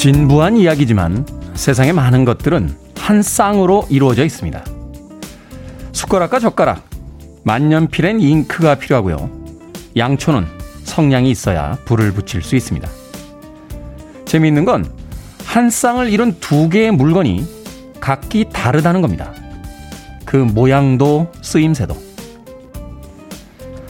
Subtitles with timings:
[0.00, 4.64] 진부한 이야기지만 세상의 많은 것들은 한 쌍으로 이루어져 있습니다.
[5.92, 6.88] 숟가락과 젓가락,
[7.44, 9.30] 만년필엔 잉크가 필요하고요.
[9.96, 10.46] 양초는
[10.84, 12.88] 성냥이 있어야 불을 붙일 수 있습니다.
[14.24, 15.00] 재미있는 건
[15.50, 17.44] 한 쌍을 이룬 두 개의 물건이
[17.98, 19.32] 각기 다르다는 겁니다.
[20.24, 21.96] 그 모양도 쓰임새도.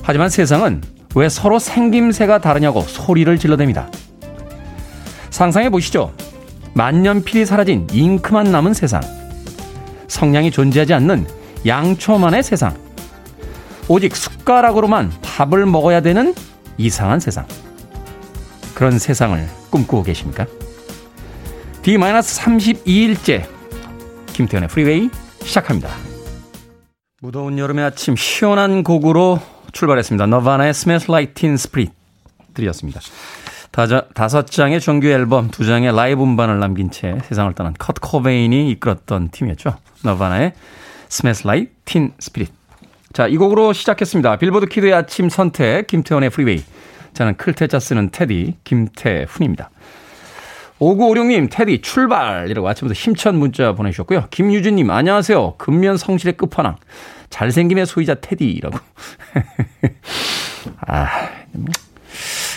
[0.03, 0.81] 하지만 세상은
[1.15, 4.10] 왜 서로 생김새가 다르냐고 소리를 질러댑니다.
[5.31, 6.13] 상상해 보시죠.
[6.75, 9.01] 만년필이 사라진 잉크만 남은 세상.
[10.09, 11.27] 성냥이 존재하지 않는
[11.67, 12.77] 양초만의 세상.
[13.89, 16.35] 오직 숟가락으로만 밥을 먹어야 되는
[16.79, 17.47] 이상한 세상.
[18.75, 20.47] 그런 세상을 꿈꾸고 계십니까?
[21.83, 23.47] D-32일째
[24.33, 25.11] 김태현의 프리웨이
[25.43, 25.91] 시작합니다.
[27.21, 29.41] 무더운 여름의 아침 시원한 곡으로
[29.73, 30.27] 출발했습니다.
[30.27, 31.93] 너바나의 Smells Like Teen Spirit
[32.55, 33.01] 드렸습니다.
[33.73, 39.31] 다섯 장의 정규 앨범, 두 장의 라이브 음반을 남긴 채 세상을 떠난 커트 코베인이 이끌었던
[39.31, 39.75] 팀이었죠.
[40.03, 40.53] 너바나의
[41.11, 42.53] Smells Like Teen Spirit.
[43.13, 44.37] 자, 이 곡으로 시작했습니다.
[44.37, 46.63] 빌보드 키드의 아침 선택, 김태훈의 프리웨이.
[47.15, 49.71] 저는 클 태 자 쓰는 테디, 김태훈입니다.
[50.79, 52.49] 5956님, 테디, 출발!
[52.49, 54.29] 이라고 아침부터 힘찬 문자 보내주셨고요.
[54.31, 55.55] 김유진님, 안녕하세요.
[55.59, 56.77] 근면 성실의 끝판왕.
[57.29, 58.79] 잘생김의 소유자 테디라고.
[60.87, 61.07] 아,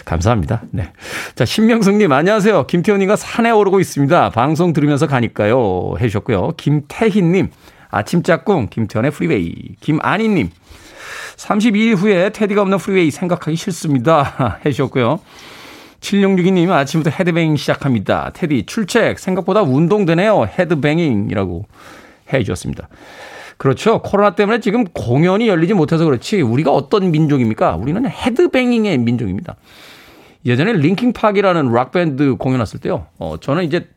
[0.05, 0.63] 감사합니다.
[0.71, 0.91] 네.
[1.35, 2.67] 자, 신명숙님, 안녕하세요.
[2.67, 4.29] 김태훈님과 산에 오르고 있습니다.
[4.31, 5.95] 방송 들으면서 가니까요.
[5.99, 6.53] 해주셨고요.
[6.57, 7.49] 김태희님,
[7.89, 9.75] 아침 짝꿍, 김태훈의 프리웨이.
[9.79, 10.49] 김아니님,
[11.37, 14.59] 32일 후에 테디가 없는 프리웨이 생각하기 싫습니다.
[14.65, 15.19] 해주셨고요.
[16.01, 18.31] 7662님 아침부터 헤드뱅잉 시작합니다.
[18.33, 20.47] 테디 출첵 생각보다 운동되네요.
[20.59, 21.65] headbanging이라고
[22.33, 22.89] 해 주셨습니다.
[23.57, 24.01] 그렇죠.
[24.01, 27.77] 코로나 때문에 지금 공연이 열리지 못해서 그렇지 우리가 어떤 민족입니까?
[27.77, 29.55] 우리는 headbanging의 민족입니다.
[30.45, 33.07] 예전에 Linkin Park이라는 락밴드 공연 왔을 때요.
[33.17, 33.87] 어, 저는 이제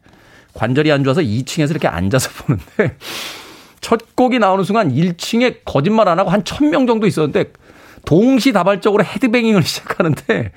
[0.55, 2.97] 관절이 안 좋아서 2층에서 이렇게 앉아서 보는데
[3.81, 7.53] 첫 곡이 나오는 순간 1층에 거짓말 안 하고 한 1000명 정도 있었는데
[8.05, 10.53] 동시다발적으로 headbanging을 시작하는데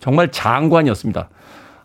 [0.00, 1.28] 정말 장관이었습니다.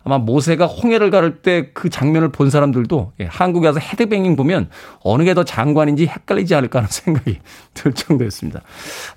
[0.04, 4.70] 아마 모세가 홍해를 가를 때 그 장면을 본 사람들도 예, 한국에 와서 헤드뱅잉 보면
[5.02, 7.40] 어느 게 더 장관인지 헷갈리지 않을까 하는 생각이
[7.74, 8.62] 들 정도였습니다.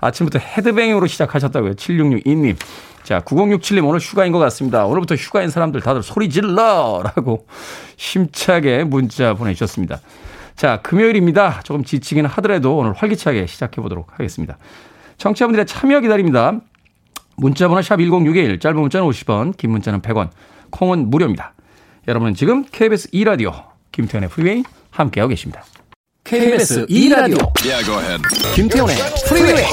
[0.01, 1.73] 아침부터 헤드뱅잉으로 시작하셨다고요.
[1.75, 2.57] 7662님.
[3.03, 4.85] 자, 9067님 오늘 휴가인 것 같습니다.
[4.87, 7.03] 오늘부터 휴가인 사람들 다들 소리 질러!
[7.05, 7.47] 라고
[7.97, 10.01] 힘차게 문자 보내주셨습니다.
[10.57, 11.61] 자, 금요일입니다.
[11.65, 14.57] 조금 지치긴 하더라도 오늘 활기차게 시작해 보도록 하겠습니다.
[15.19, 16.59] 청취자분들의 참여 기다립니다.
[17.37, 20.31] 문자번호 샵 1061, 짧은 문자는 50원, 긴 문자는 100원,
[20.71, 21.55] 콩은 무료입니다.
[22.09, 25.65] 여러분은 지금 KBS 2라디오, 김태현의 프리웨이 함께하고 계십니다.
[26.25, 28.23] KBS 2라디오, yeah,
[28.55, 28.97] 김태현의
[29.29, 29.65] 프리웨이.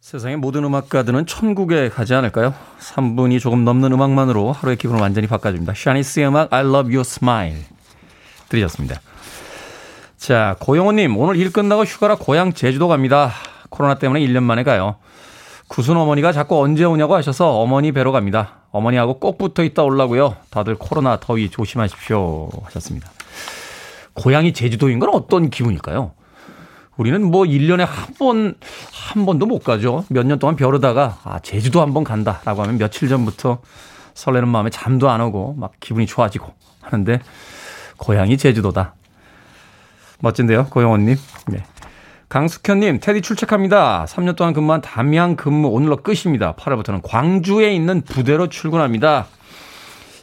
[0.00, 2.54] 세상의 모든 음악가들은 천국에 가지 않을까요?
[2.80, 5.74] 3분이 조금 넘는 음악만으로 하루의 기분을 완전히 바꿔줍니다.
[5.76, 7.62] 샤니스의 음악 I Love Your Smile
[8.48, 9.02] 들으셨습니다.
[10.16, 13.32] 자, 고영호님 오늘 일 끝나고 휴가라 고향 제주도 갑니다.
[13.68, 14.96] 코로나 때문에 1년 만에 가요.
[15.68, 18.62] 구순 어머니가 자꾸 언제 오냐고 하셔서 어머니 뵈러 갑니다.
[18.70, 20.36] 어머니하고 꼭 붙어 있다 올라고요.
[20.48, 23.10] 다들 코로나 더위 조심하십시오 하셨습니다.
[24.14, 26.12] 고향이 제주도인 건 어떤 기분일까요?
[26.96, 28.54] 우리는 뭐 1년에 한 번,
[28.92, 30.04] 한 번도 못 가죠.
[30.08, 33.58] 몇 년 동안 벼르다가, 아, 제주도 한 번 간다 라고 하면 며칠 전부터
[34.14, 36.52] 설레는 마음에 잠도 안 오고 막 기분이 좋아지고
[36.82, 37.20] 하는데,
[37.96, 38.94] 고향이 제주도다.
[40.20, 41.16] 멋진데요, 고영원님.
[41.48, 41.64] 네.
[42.28, 44.06] 강숙현님, 테디 출첵합니다.
[44.08, 46.54] 3년 동안 근무한 담양 근무 오늘로 끝입니다.
[46.54, 49.26] 8월부터는 광주에 있는 부대로 출근합니다.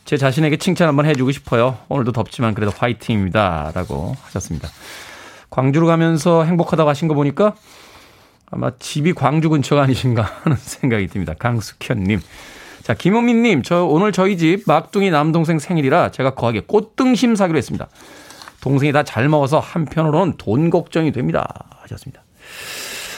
[0.06, 1.78] 제 자신에게 칭찬 한번 해주고 싶어요.
[1.88, 3.72] 오늘도 덥지만 그래도 화이팅입니다.
[3.76, 4.70] 라고 하셨습니다.
[5.50, 7.56] 광주로 가면서 행복하다고 하신 거 보니까
[8.52, 11.34] 아마 집이 광주 근처가 아니신가 하는 생각이 듭니다.
[11.38, 12.20] 강숙현님.
[12.84, 17.88] 자, 김호민님, 저 오늘 저희 집 막둥이 남동생 생일이라 제가 거하게 꽃등심 사기로 했습니다.
[18.62, 21.48] 동생이 다 잘 먹어서 한편으로는 돈 걱정이 됩니다.
[21.82, 22.24] 하셨습니다.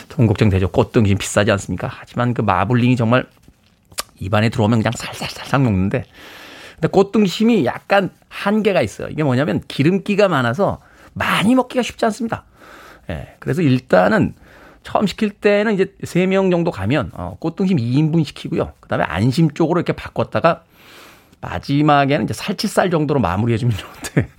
[0.09, 0.67] 돈 걱정 되죠.
[0.67, 1.89] 꽃등심 비싸지 않습니까?
[1.89, 3.25] 하지만 그 마블링이 정말
[4.19, 6.03] 입안에 들어오면 그냥 살살살살 먹는데
[6.75, 9.07] 근데 꽃등심이 약간 한계가 있어요.
[9.09, 10.79] 이게 뭐냐면 기름기가 많아서
[11.13, 12.45] 많이 먹기가 쉽지 않습니다.
[13.09, 13.35] 예.
[13.39, 14.35] 그래서 일단은
[14.83, 18.73] 처음 시킬 때는 이제 3명 정도 가면 어, 꽃등심 2인분 시키고요.
[18.79, 20.63] 그다음에 안심 쪽으로 이렇게 바꿨다가
[21.41, 24.29] 마지막에는 이제 살치살 정도로 마무리해 주면 좋은데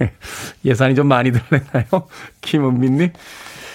[0.64, 2.08] 예산이 좀 많이 들어나요?
[2.40, 3.12] 김은민 님.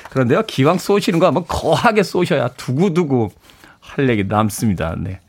[0.09, 3.31] 그런데요, 기왕 쏘시는 거 한번 거하게 쏘셔야 두고두고
[3.79, 4.95] 할 얘기 남습니다.
[4.97, 5.19] 네.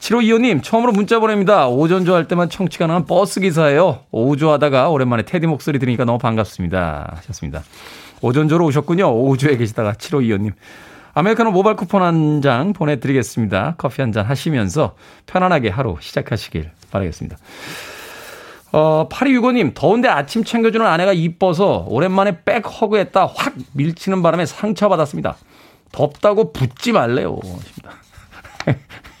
[0.00, 1.66] 7525님, 처음으로 문자 보냅니다.
[1.68, 4.00] 오전조 할 때만 청취가 나는 버스 기사예요.
[4.10, 7.14] 오조 하다가 오랜만에 테디 목소리 들으니까 너무 반갑습니다.
[7.16, 7.62] 하셨습니다.
[8.20, 9.12] 오전조로 오셨군요.
[9.12, 10.52] 오조에 계시다가 7525님.
[11.14, 13.74] 아메리카노 모바일 쿠폰 한 장 보내드리겠습니다.
[13.78, 14.94] 커피 한 잔 하시면서
[15.26, 17.36] 편안하게 하루 시작하시길 바라겠습니다.
[18.72, 25.36] 어, 8265님, 더운데 아침 챙겨주는 아내가 이뻐서 오랜만에 백 허그 했다 확 밀치는 바람에 상처받았습니다.
[25.92, 27.38] 덥다고 붙지 말래요.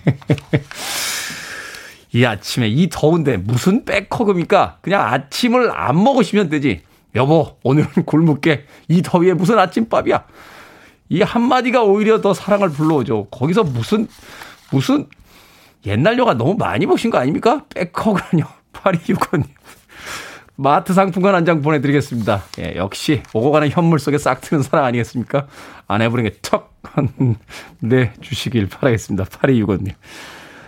[2.12, 4.78] 이 아침에 이 더운데 무슨 백허그입니까?
[4.80, 6.82] 그냥 아침을 안 먹으시면 되지.
[7.14, 8.64] 여보, 오늘은 굶을게.
[8.88, 10.24] 이 더위에 무슨 아침밥이야?
[11.08, 13.26] 이 한마디가 오히려 더 사랑을 불러오죠.
[13.30, 14.08] 거기서 무슨,
[14.70, 15.06] 무슨
[15.86, 17.64] 옛날 영화 너무 많이 보신 거 아닙니까?
[17.74, 18.46] back hug라뇨.
[18.72, 19.44] 8265님.
[20.56, 22.42] 마트 상품권 한 장 보내드리겠습니다.
[22.60, 25.46] 예, 역시 오고 가는 현물 속에 싹 트는 사랑 아니겠습니까?
[25.86, 26.74] 아내분에게 턱
[27.80, 29.24] 내주시길 바라겠습니다.
[29.24, 29.92] 8265님.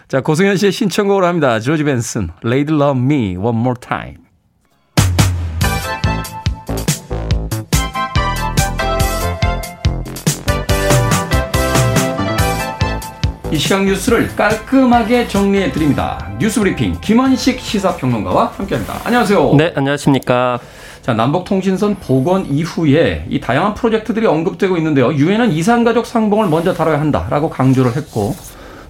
[0.09, 1.61] 자, 고승현 씨의 신청곡으로 합니다.
[1.61, 4.17] 조지 벤슨, Lady Love Me One More Time.
[13.51, 16.31] 이 시각 뉴스를 깔끔하게 정리해 드립니다.
[16.39, 19.01] 뉴스 브리핑 김원식 시사평론가와 함께합니다.
[19.05, 19.55] 안녕하세요.
[19.57, 20.59] 네, 안녕하십니까.
[21.01, 25.15] 자, 남북통신선 복원 이후에 이 다양한 프로젝트들이 언급되고 있는데요.
[25.15, 28.37] 유엔은 이산가족 상봉을 먼저 다뤄야 한다라고 강조를 했고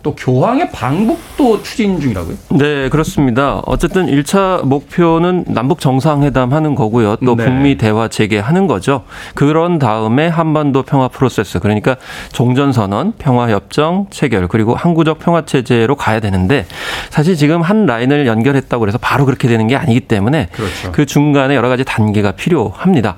[0.03, 2.37] 또 교황의 방북도 추진 중이라고요?
[2.51, 3.63] 네, 그렇습니다.
[3.67, 7.17] 어쨌든 1차 목표는 남북 정상회담 하는 거고요.
[7.25, 7.45] 또 네.
[7.45, 9.05] 북미 대화 재개하는 거죠.
[9.35, 11.97] 그런 다음에 한반도 평화 프로세스 그러니까
[12.33, 16.67] 종전 선언, 평화 협정 체결 그리고 항구적 평화 체제로 가야 되는데
[17.11, 20.93] 사실 지금 한 라인을 연결했다고 그래서 바로 그렇게 되는 게 아니기 때문에 그렇죠.
[20.93, 23.17] 그 중간에 여러 가지 단계가 필요합니다.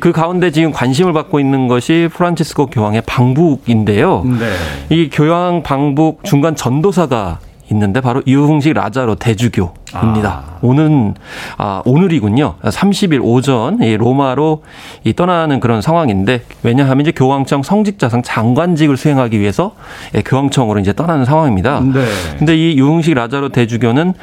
[0.00, 4.24] 그 가운데 지금 관심을 받고 있는 것이 프란치스코 교황의 방북인데요.
[4.24, 4.46] 네.
[4.90, 7.38] 이 교황 방북 미국 중간 전도사가
[7.70, 10.42] 있는데 바로 이흥식 라자로 대주교 입니다.
[10.44, 10.58] 아.
[10.60, 11.14] 오는
[11.56, 12.54] 아 오늘이군요.
[12.62, 14.62] 30일 오전 이 로마로
[15.04, 19.74] 이 떠나는 그런 상황인데 왜냐하면 이제 교황청 성직자상 장관직을 수행하기 위해서
[20.14, 21.80] 예, 교황청으로 이제 떠나는 상황입니다.
[21.80, 22.04] 네.
[22.38, 24.14] 근데 이 이흥식 라자로 대주교는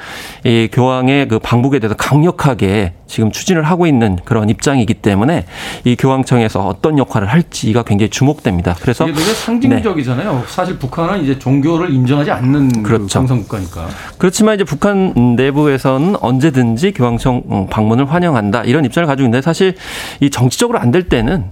[0.43, 5.45] 이 교황의 그 방북에 대해서 강력하게 지금 추진을 하고 있는 그런 입장이기 때문에
[5.83, 8.75] 이 교황청에서 어떤 역할을 할지가 굉장히 주목됩니다.
[8.81, 10.33] 그래서 이게 되게 상징적이잖아요.
[10.33, 10.43] 네.
[10.47, 13.25] 사실 북한은 이제 종교를 인정하지 않는 그 그렇죠.
[13.25, 13.87] 그 국가니까.
[14.17, 19.75] 그렇지만 이제 북한 내 부에서는 언제든지 교황청 어, 방문을 환영한다 이런 입장을 가지고 있는데 사실
[20.19, 21.45] 이 정치적으로 안 될 때는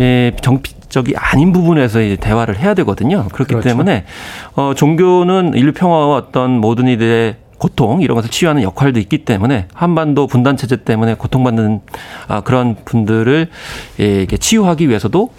[0.00, 3.26] 예, 정치적이 아닌 부분에서 이제 대화를 해야 되거든요.
[3.32, 3.68] 그렇기 그렇죠.
[3.68, 4.04] 때문에
[4.56, 10.26] 어, 종교는 인류 평화와 어떤 모든 이들의 고통 이런 것을 치유하는 역할도 있기 때문에 한반도
[10.26, 11.80] 분단 체제 때문에 고통받는
[12.26, 13.48] 아, 그런 분들을
[14.00, 15.30] 예, 치유하기 위해서도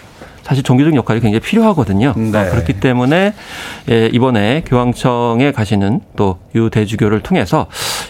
[0.44, 2.14] 사실 종교적 역할이 굉장히 필요하거든요.
[2.16, 2.38] 네.
[2.38, 3.34] 어, 그렇기 때문에
[3.90, 7.68] 예, 이번에 교황청에 가시는 또 유대주교를 통해서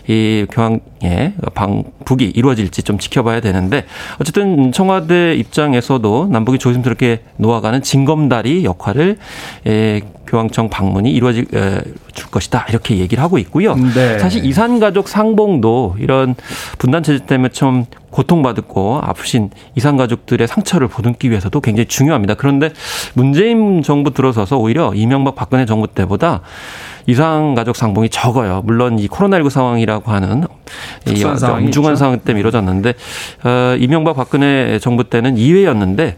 [0.08, 3.86] 이 교황의 방북이 이루어질지 좀 지켜봐야 되는데
[4.20, 9.18] 어쨌든 청와대 입장에서도 남북이 조심스럽게 놓아가는 징검다리 역할을
[9.68, 10.02] 예,
[10.34, 11.46] 교황청 방문이 이루어질
[12.14, 13.76] 줄 것이다 이렇게 얘기를 하고 있고요.
[13.76, 14.18] 네.
[14.18, 16.34] 사실 이산 가족 상봉도 이런
[16.80, 22.34] 분단 체제 때문에 좀 고통받았고 아프신 이산 가족들의 상처를 보듬기 위해서도 굉장히 중요합니다.
[22.34, 22.72] 그런데
[23.14, 26.42] 문재인 정부 들어서서 오히려 이명박 박근혜 정부 때보다
[27.06, 28.62] 이상 가족 상봉이 적어요.
[28.66, 30.46] 물론 이 코로나19 상황이라고 하는
[31.08, 32.94] 이 엄중한 상황 때문에 이루어졌는데
[33.44, 36.16] 어, 이명박 박근혜 정부 때는 2회였는데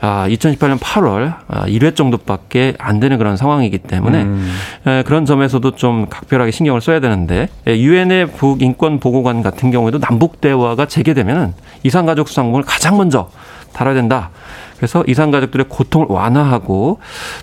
[0.00, 4.52] 아, 2018년 8월 아, 1회 정도밖에 안 되는 그런 상황이기 때문에 음.
[4.86, 10.86] 에, 그런 점에서도 좀 각별하게 신경을 써야 되는데 유엔의 북인권 보고관 같은 경우에도 남북 대화가
[10.86, 13.30] 재개되면은 이상 가족 상봉을 가장 먼저
[13.72, 14.30] 다뤄야 된다.
[14.78, 17.00] 그래서 이산 가족들의 고통을 완화하고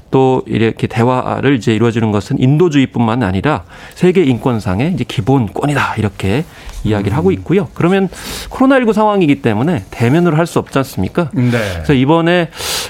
[0.10, 3.64] 또 이렇게 대화를 이제 이루어지는 것은 인도주의뿐만 아니라
[3.94, 6.46] 세계 인권상의 이제 기본권이다 이렇게
[6.86, 7.68] 이야기를 하고 있고요.
[7.74, 8.08] 그러면
[8.50, 11.32] 코로나19 상황이기 때문에 대면으로 할 수 없지 않습니까?
[11.34, 11.50] 네.
[11.50, 12.50] 그래서 이번에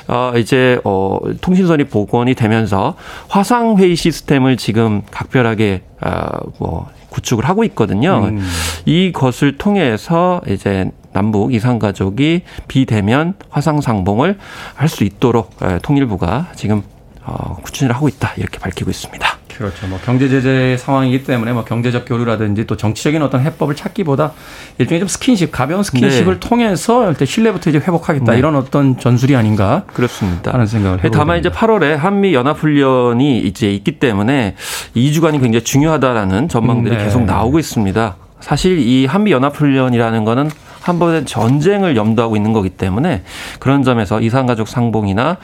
[0.10, 2.96] 어 이제 어 통신선이 복원이 되면서
[3.30, 8.26] 화상 회의 시스템을 지금 각별하게 어뭐 구축을 하고 있거든요.
[8.26, 8.46] 음.
[8.86, 14.38] 이것을 통해서 이제 남북 이산 가족이 비대면 화상 상봉을
[14.76, 16.84] 할 수 있도록 통일부가 지금
[17.24, 19.28] 어, 추진을 하고 있다 이렇게 밝히고 있습니다.
[19.58, 19.88] 그렇죠.
[19.88, 24.34] 뭐 경제 제재 상황이기 때문에 뭐 경제적 교류라든지 또 정치적인 어떤 해법을 찾기보다
[24.78, 26.40] 일종의 좀 스킨십, 가벼운 스킨십을 네.
[26.42, 28.38] 통해서 일단 신뢰부터 이제 회복하겠다 네.
[28.38, 30.54] 이런 어떤 전술이 아닌가 그렇습니다.
[30.54, 31.18] 하는 생각을 해봅니다.
[31.18, 34.56] 다만 이제 8월에 한미 연합 훈련이 이제 있기 때문에
[34.96, 37.04] 2주간이 굉장히 중요하다라는 전망들이 네.
[37.06, 38.18] 계속 나오고 있습니다.
[38.42, 40.52] 사실 이 한미 연합 훈련이라는 거는
[40.86, 43.24] 한 번의 전쟁을 염두하고 있는 거기 때문에
[43.60, 45.38] 그런 점에서 이산가족 상봉이나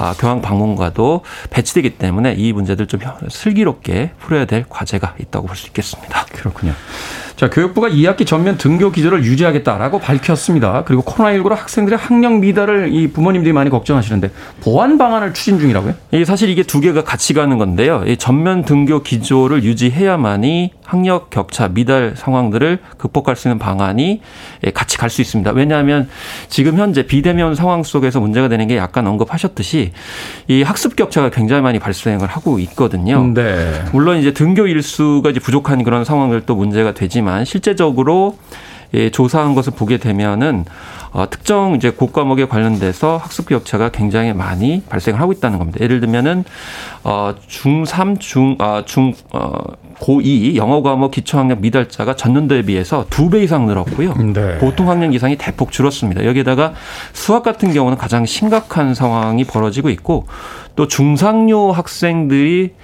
[0.00, 5.66] 아, 교황 방문과도 배치되기 때문에 이 문제들 좀 슬기롭게 풀어야 될 과제가 있다고 볼 수
[5.68, 6.24] 있겠습니다.
[6.32, 6.72] 그렇군요.
[7.36, 10.84] 자, 교육부가 2학기 전면 등교 기조를 유지하겠다라고 밝혔습니다.
[10.86, 14.30] 그리고 코로나19로 학생들의 학력 미달을 이 부모님들이 많이 걱정하시는데
[14.62, 15.92] 보완 방안을 추진 중이라고요?
[16.12, 18.04] 이 사실 이게 두 개가 같이 가는 건데요.
[18.06, 24.22] 이 전면 등교 기조를 유지해야만이 학력 격차 미달 상황들을 극복할 수 있는 방안이
[24.72, 25.50] 같이 갈 수 있습니다.
[25.52, 26.08] 왜냐하면
[26.48, 29.92] 지금 현재 비대면 상황 속에서 문제가 되는 게 약간 언급하셨듯이
[30.48, 33.24] 이 학습 격차가 굉장히 많이 발생을 하고 있거든요.
[33.34, 33.84] 네.
[33.92, 38.38] 물론 이제 등교 일수가 이제 부족한 그런 상황들도 문제가 되지만 하지만 실제적으로
[38.94, 40.64] 예, 조사한 것을 보게 되면은
[41.10, 45.80] 어, 특정 이제 고과목에 관련돼서 학습 격차가 굉장히 많이 발생을 하고 있다는 겁니다.
[45.80, 46.44] 예를 들면은
[47.02, 49.50] 어, 중3, 중, 아, 중, 어,
[49.98, 54.14] 고2 영어 과목 기초학력 미달자가 전년 도에 비해서 두 배 이상 늘었고요.
[54.32, 54.58] 네.
[54.58, 56.24] 보통 학력 이상이 대폭 줄었습니다.
[56.24, 56.74] 여기에다가
[57.12, 60.26] 수학 같은 경우는 가장 심각한 상황이 벌어지고 있고
[60.76, 62.74] 또 중상류 학생들이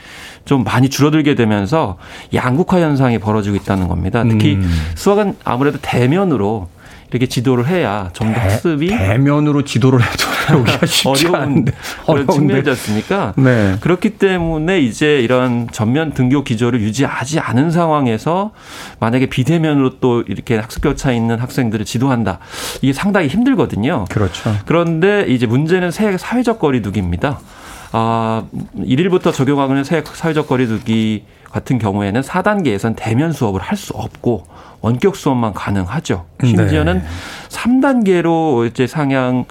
[0.45, 1.99] 좀 많이 줄어들게 되면서
[2.35, 4.25] 양극화 현상이 벌어지고 있다는 겁니다.
[4.29, 4.71] 특히 음.
[4.95, 6.69] 수학은 아무래도 대면으로
[7.13, 10.25] 이렇게 지도를 해야 좀더 학습이 대면으로 지도를 해도
[10.59, 11.67] 여기가 쉽지 어려운
[12.07, 13.35] 그런 측면이지 않습니까?
[13.37, 13.77] 네.
[13.81, 18.53] 그렇기 때문에 이제 이런 전면 등교 기조를 유지하지 않은 상황에서
[18.99, 22.39] 만약에 비대면으로 또 이렇게 학습 격차 있는 학생들을 지도한다.
[22.81, 24.07] 이게 상당히 힘들거든요.
[24.09, 24.57] 그렇죠.
[24.65, 27.41] 그런데 이제 문제는 사회적 거리두기입니다.
[27.93, 28.45] 아,
[28.79, 34.47] 1일부터 적용하는 사회적 거리두기 같은 경우에는 4단계에선 대면 수업을 할 수 없고
[34.81, 36.25] 원격 수업만 가능하죠.
[36.43, 37.05] 심지어는 네.
[37.49, 39.45] 3단계로 이제 상향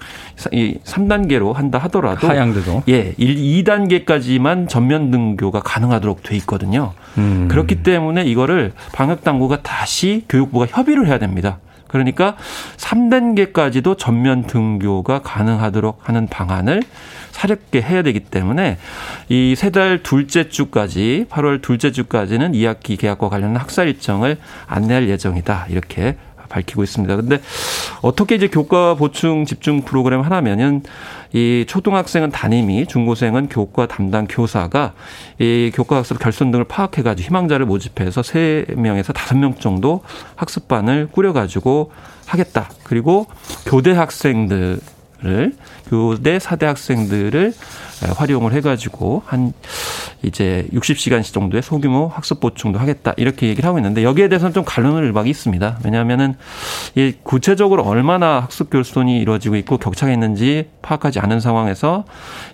[0.52, 6.92] 이 3단계로 한다 하더라도 하향돼도 예, 1, 2단계까지만 전면 등교가 가능하도록 돼 있거든요.
[7.18, 7.48] 음.
[7.50, 11.58] 그렇기 때문에 이거를 방역 당국과 다시 교육부가 협의를 해야 됩니다.
[11.92, 12.36] 그러니까
[12.76, 16.82] 3단계까지도 전면 등교가 가능하도록 하는 방안을
[17.30, 18.78] 사렵게 해야 되기 때문에
[19.28, 25.66] 이 세 달 둘째 주까지 8월 둘째 주까지는 2학기 계약과 관련한 학사 일정을 안내할 예정이다.
[25.70, 26.16] 이렇게
[26.52, 27.16] 밝히고 있습니다.
[27.16, 27.40] 근데
[28.02, 30.82] 어떻게 이제 교과 보충 집중 프로그램 하나면은
[31.32, 34.92] 이 초등학생은 담임이, 중고생은 교과 담당 교사가
[35.38, 40.02] 이 교과 학습 결손 등을 파악해 가지고 희망자를 모집해서 세명에서 다섯 명 정도
[40.36, 41.90] 학습반을 꾸려 가지고
[42.26, 42.68] 하겠다.
[42.84, 43.26] 그리고
[43.66, 44.78] 교대 학생들
[45.24, 45.54] 을
[45.86, 47.52] 교대 사대 학생들을
[48.16, 49.52] 활용을 해가지고 한
[50.22, 55.04] 이제 60시간씩 정도의 소규모 학습 보충도 하겠다 이렇게 얘기를 하고 있는데 여기에 대해서는 좀 갈르는
[55.04, 55.78] 일박이 있습니다.
[55.84, 56.34] 왜냐하면은
[56.94, 62.04] 이 구체적으로 얼마나 학습 결손이 이루어지고 있고 격차가 있는지 파악하지 않은 상황에서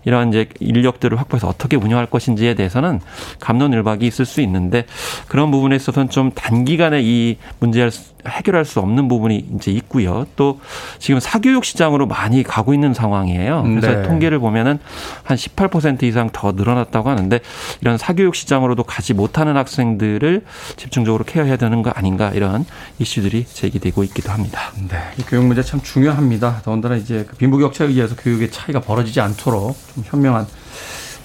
[0.05, 3.01] 이러한 이제 인력들을 확보해서 어떻게 운영할 것인지에 대해서는
[3.41, 4.85] 감론을박이 있을 수 있는데
[5.29, 7.91] 그런 부분에 있어서는 좀 단기간에 이 문제를
[8.27, 10.27] 해결할 수 없는 부분이 이제 있고요.
[10.37, 10.61] 또
[10.99, 13.65] 지금 사교육 시장으로 많이 가고 있는 상황 이에요.
[13.65, 14.03] 그래서 네.
[14.03, 14.79] 통계를 보면은
[15.25, 17.41] 한 18% 이상 더 늘어났다고 하는데
[17.81, 20.45] 이런 사교육 시장으로도 가지 못하는 학생들을
[20.77, 22.65] 집중적으로 케어해야 되는 거 아닌가 이런
[23.01, 24.61] 이슈들이 제기되고 있기도 합니다.
[24.89, 24.99] 네.
[25.27, 26.61] 교육 문제 참 중요합니다.
[26.65, 30.47] 더군다나 이제 그 빈부격차에 의해서 교육의 차이가 벌어지지 않도록 좀 현명한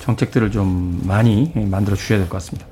[0.01, 2.65] 정책들을 좀 많이 만들어 주셔야 될 것 같습니다.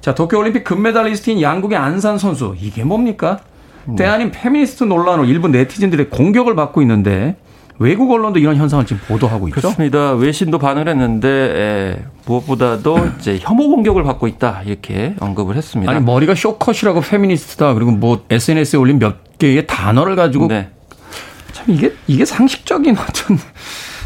[0.00, 2.54] 자, 도쿄올림픽 금메달리스트인 양국의 안산 선수.
[2.60, 3.40] 이게 뭡니까?
[3.86, 3.96] 네.
[3.96, 7.36] 대한인 페미니스트 논란으로 일부 네티즌들의 공격을 받고 있는데
[7.78, 9.60] 외국 언론도 이런 현상을 지금 보도하고 있죠.
[9.60, 10.12] 그렇습니다.
[10.12, 15.90] 외신도 반응을 했는데 에, 무엇보다도 이제 혐오 공격을 받고 있다 이렇게 언급을 했습니다.
[15.92, 20.70] 아니 머리가 쇼컷이라고 페미니스트다 그리고 뭐 SNS에 올린 몇 개의 단어를 가지고 네.
[21.52, 23.38] 참 이게 이게 상식적인 어떤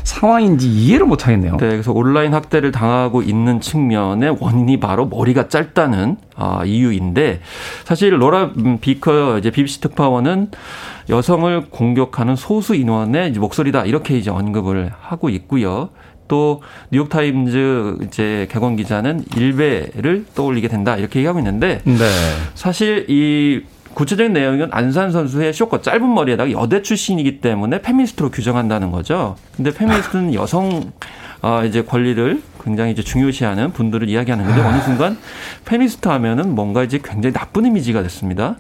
[0.04, 1.52] 상황인지 이해를 못 하겠네요.
[1.56, 7.40] 네, 그래서 온라인 학대를 당하고 있는 측면의 원인이 바로 머리가 짧다는 아, 이유인데
[7.84, 10.50] 사실 로라 비커 이제 BBC 특파원은
[11.08, 15.90] 여성을 공격하는 소수 인원의 목소리다 이렇게 이제 언급을 하고 있고요.
[16.28, 22.04] 또 뉴욕타임즈 이제 개건 기자는 일베를 떠올리게 된다 이렇게 얘기하고 있는데 네.
[22.54, 23.62] 사실 이
[23.94, 29.36] 구체적인 내용은 안산 선수의 쇼컷 짧은 머리에다가 여대 출신이기 때문에 페미니스트로 규정한다는 거죠.
[29.56, 30.92] 근데 페미니스트는 여성
[31.42, 35.18] 어, 이제 권리를 굉장히 이제 중요시하는 분들을 이야기하는 건데 어느 순간
[35.64, 38.56] 페미니스트 하면은 뭔가 이제 굉장히 나쁜 이미지가 됐습니다.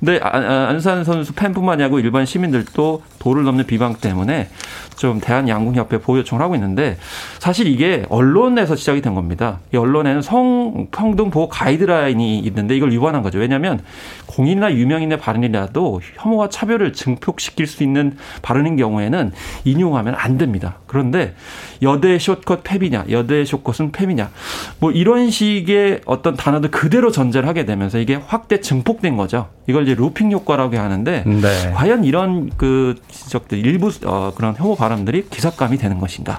[0.00, 4.48] 근데 아, 아, 안산 선수 팬뿐만이 아니고 일반 시민들도 도를 넘는 비방 때문에
[4.96, 6.96] 좀 대한 양궁협회 보호 요청을 하고 있는데
[7.38, 9.60] 사실 이게 언론에서 시작이 된 겁니다.
[9.72, 13.38] 이 언론에는 성평등 보호 가이드라인이 있는데 이걸 위반한 거죠.
[13.38, 13.80] 왜냐하면
[14.26, 19.32] 공인이나 유명인의 발언이라도 혐오와 차별을 증폭시킬 수 있는 발언인 경우에는
[19.64, 20.78] 인용하면 안 됩니다.
[20.86, 21.34] 그런데
[21.82, 24.30] 여대 숏컷 폐비냐, 여대 숏컷은 폐미냐,
[24.78, 29.48] 뭐 이런 식의 어떤 단어들 그대로 전제를 하게 되면서 이게 확대 증폭된 거죠.
[29.66, 31.72] 이걸 이제 루핑 효과라고 하는데 네.
[31.74, 36.38] 과연 이런 그 지적들 일부 어, 그런 혐오 발언들이 기사감이 되는 것인가?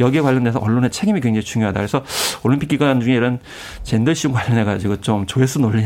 [0.00, 1.78] 여기에 관련돼서 언론의 책임이 굉장히 중요하다.
[1.78, 2.02] 그래서
[2.42, 3.38] 올림픽 기간 중에 이런
[3.84, 5.84] 젠더 이슈 관련해 가지고 좀 조회수 논리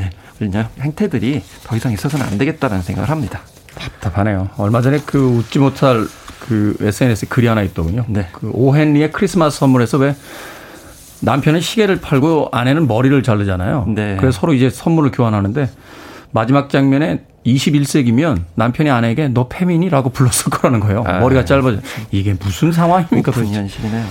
[0.80, 3.40] 행태들이 더 이상 있어서는 안 되겠다는 생각을 합니다.
[3.74, 4.48] 답답하네요.
[4.56, 6.06] 얼마 전에 그 웃지 못할
[6.40, 8.04] 그 SNS에 글이 하나 있더군요.
[8.08, 8.28] 네.
[8.32, 10.16] 그 오헨리의 크리스마스 선물에서 왜
[11.20, 13.86] 남편은 시계를 팔고 아내는 머리를 자르잖아요.
[13.88, 14.16] 네.
[14.18, 15.68] 그래서 서로 이제 선물을 교환하는데
[16.30, 21.04] 마지막 장면에 21세기면 남편이 아내에게 너 페미니라고 불렀을 거라는 거예요.
[21.06, 21.78] 아, 머리가 짧아져.
[22.10, 23.30] 이게 무슨 상황입니까?
[23.30, 24.04] 무슨 현실이네요.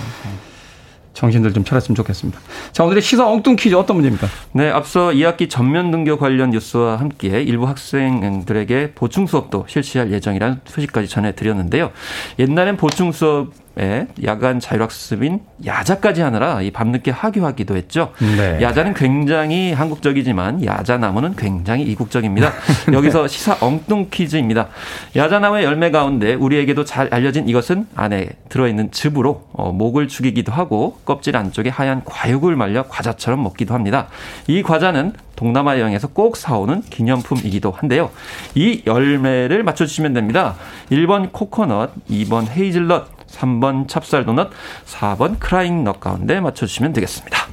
[1.14, 2.38] 정신들 좀 차렸으면 좋겠습니다.
[2.70, 4.28] 자, 오늘의 시사 엉뚱 퀴즈 어떤 문제입니까?
[4.52, 11.08] 네, 앞서 2학기 전면 등교 관련 뉴스와 함께 일부 학생들에게 보충 수업도 실시할 예정이라는 소식까지
[11.08, 11.90] 전해드렸는데요.
[12.38, 18.12] 옛날엔 보충 수업 예, 야간 자율학습인 야자까지 하느라 이 밤늦게 하교하기도 했죠.
[18.18, 18.58] 네.
[18.60, 22.52] 야자는 굉장히 한국적이지만 야자나무는 굉장히 이국적입니다.
[22.92, 24.68] 여기서 시사 엉뚱 퀴즈입니다.
[25.14, 31.36] 야자나무의 열매 가운데 우리에게도 잘 알려진 이것은 안에 들어있는 즙으로 어, 목을 죽이기도 하고 껍질
[31.36, 34.08] 안쪽에 하얀 과육을 말려 과자처럼 먹기도 합니다.
[34.48, 38.10] 이 과자는 동남아 여행에서 꼭 사오는 기념품이기도 한데요.
[38.56, 40.56] 이 열매를 맞춰주시면 됩니다.
[40.90, 44.50] 1번 코코넛, 2번 헤이즐넛, 3번 찹쌀도넛,
[44.86, 47.48] 4번 크라잉넛 가운데 맞춰주시면 되겠습니다.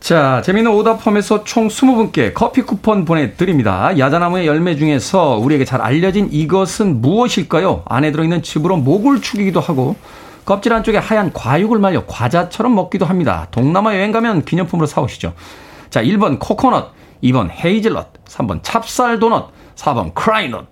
[0.00, 3.98] 자, 재미있는 오답 포함해서 총 20분께 커피 쿠폰 보내드립니다.
[3.98, 7.82] 야자나무의 열매 중에서 우리에게 잘 알려진 이것은 무엇일까요?
[7.86, 9.96] 안에 들어있는 즙으로 목을 축이기도 하고
[10.46, 13.46] 껍질 안쪽에 하얀 과육을 말려 과자처럼 먹기도 합니다.
[13.50, 15.34] 동남아 여행 가면 기념품으로 사오시죠.
[15.90, 20.66] 자, 1번 코코넛, 2번 헤이즐넛, 3번 찹쌀도넛, 4번 크라이넛.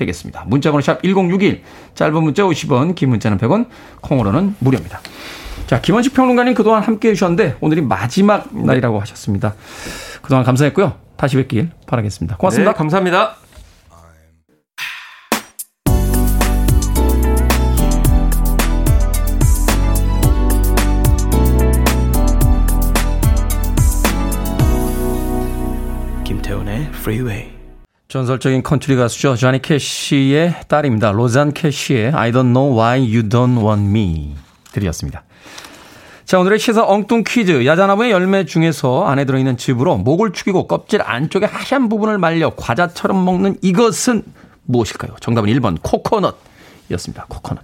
[0.00, 0.44] 되겠습니다.
[0.46, 1.62] 문자번호 샵 1061,
[1.94, 3.66] 짧은 문자 50원, 긴 문자는 100원,
[4.00, 5.00] 콩으로는 무료입니다.
[5.66, 9.54] 자, 김원식 평론가님 그동안 함께 해주셨는데 오늘이 마지막 날이라고 하셨습니다.
[10.20, 10.94] 그동안 감사했고요.
[11.16, 12.36] 다시 뵙길 바라겠습니다.
[12.38, 12.72] 고맙습니다.
[12.72, 13.36] 네, 감사합니다.
[26.24, 27.59] 김태훈의 Freeway.
[28.10, 29.36] 전설적인 컨트리 가수죠.
[29.36, 31.12] 자니 캐시의 딸입니다.
[31.12, 34.34] 로잔 캐시의 I don't know why you don't want me
[34.72, 35.22] 드렸습니다.
[36.24, 37.64] 자, 오늘의 시사 엉뚱 퀴즈.
[37.64, 43.58] 야자나무의 열매 중에서 안에 들어있는 즙으로 목을 축이고 껍질 안쪽에 하얀 부분을 말려 과자처럼 먹는
[43.62, 44.24] 이것은
[44.64, 45.14] 무엇일까요?
[45.20, 47.26] 정답은 1번 코코넛이었습니다.
[47.28, 47.62] 코코넛.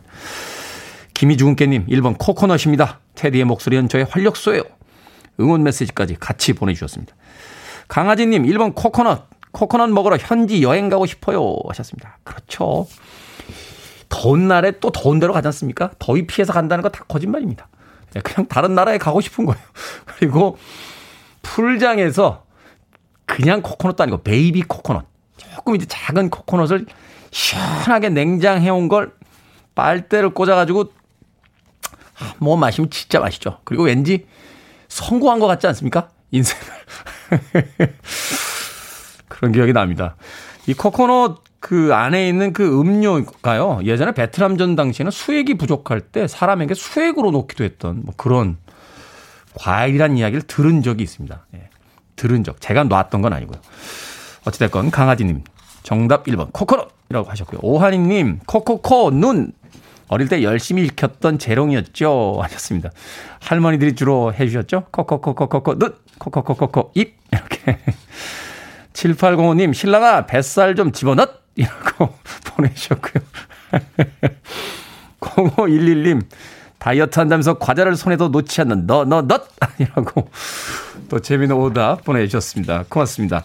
[1.15, 3.01] 김희주근께님 1번 코코넛입니다.
[3.17, 4.63] 테디의 목소리는 저의 활력소예요.
[5.41, 7.17] 응원 메시지까지 같이 보내주셨습니다.
[7.89, 9.36] 강아지님 1번 코코넛.
[9.57, 11.57] 코코넛 먹으러 현지 여행 가고 싶어요.
[11.67, 12.19] 하셨습니다.
[12.25, 12.87] 그렇죠.
[14.11, 15.93] 더운 날에 또 더운 데로 가지 않습니까?
[15.99, 17.67] 더위 피해서 간다는 거 다 거짓말입니다.
[18.23, 19.61] 그냥 다른 나라에 가고 싶은 거예요.
[20.05, 20.59] 그리고
[21.41, 22.45] 풀장에서
[23.25, 25.07] 그냥 코코넛도 아니고 베이비 코코넛.
[25.39, 26.85] 조금 이제 작은 코코넛을
[27.31, 29.15] 시원하게 냉장해온 걸
[29.75, 30.93] 빨대를 꽂아가지고
[32.39, 33.61] 뭐 마시면 진짜 맛있죠.
[33.65, 34.27] 그리고 왠지
[34.89, 36.11] 성공한 것 같지 않습니까?
[36.31, 36.63] 인생을.
[39.37, 40.17] 그런 기억이 납니다.
[40.67, 43.81] 이 코코넛 그 안에 있는 그 음료가요.
[43.85, 48.57] 예전에 베트남전 당시에는 수액이 부족할 때 사람에게 수액으로 놓기도 했던 뭐 그런
[49.55, 51.47] 과일이란 이야기를 들은 적이 있습니다.
[51.55, 51.69] 예.
[52.15, 52.61] 들은 적.
[52.61, 53.61] 제가 놨던 건 아니고요.
[54.47, 55.43] 어찌됐건 강아지님
[55.83, 57.61] 정답 1번 코코넛이라고 하셨고요.
[57.63, 59.53] 오하니님 코코코 눈
[60.09, 62.91] 어릴 때 열심히 읽혔던 재롱이었죠 하셨습니다.
[63.41, 64.87] 할머니들이 주로 해주셨죠.
[64.93, 67.79] 코코코코코코 눈 코코코코코 입 이렇게
[68.97, 71.29] 7805님, 신랑아, 뱃살 좀 집어넣!
[71.55, 72.15] 이라고
[72.57, 73.23] 보내주셨고요.
[75.21, 76.23] 0511님,
[76.79, 79.49] 다이어트 한다면서 과자를 손에도 놓지 않는 너, 너, 넛!
[79.79, 80.31] 이라고
[81.11, 82.85] 또 재미있는 오답 보내주셨습니다.
[82.89, 83.45] 고맙습니다.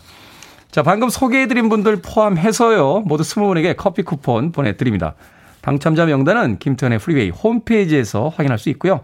[0.71, 5.15] 자, 방금 소개해드린 분들 포함해서요, 모두 20분에게 커피 쿠폰 보내드립니다.
[5.59, 9.01] 당첨자 명단은 김태훈의 프리웨이 홈페이지에서 확인할 수 있고요.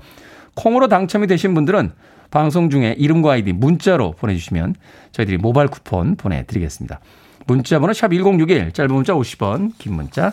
[0.56, 1.92] 콩으로 당첨이 되신 분들은
[2.32, 4.76] 방송 중에 이름과 아이디 문자로 보내주시면
[5.12, 7.00] 저희들이 모바일 쿠폰 보내드리겠습니다.
[7.46, 10.32] 문자 번호 샵 1061, 짧은 문자 50원, 긴 문자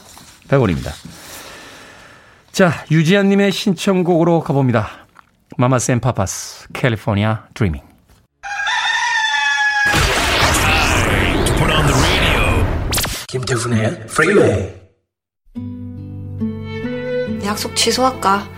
[0.49, 0.91] 100원입니다.
[2.51, 4.89] 자, 유지한님의 신청곡으로 가봅니다.
[5.57, 7.81] 마마스 앤 파파스 California Dreamin'
[13.29, 14.73] 김태훈의 프리웨이
[17.45, 18.49] 약속 취소할까?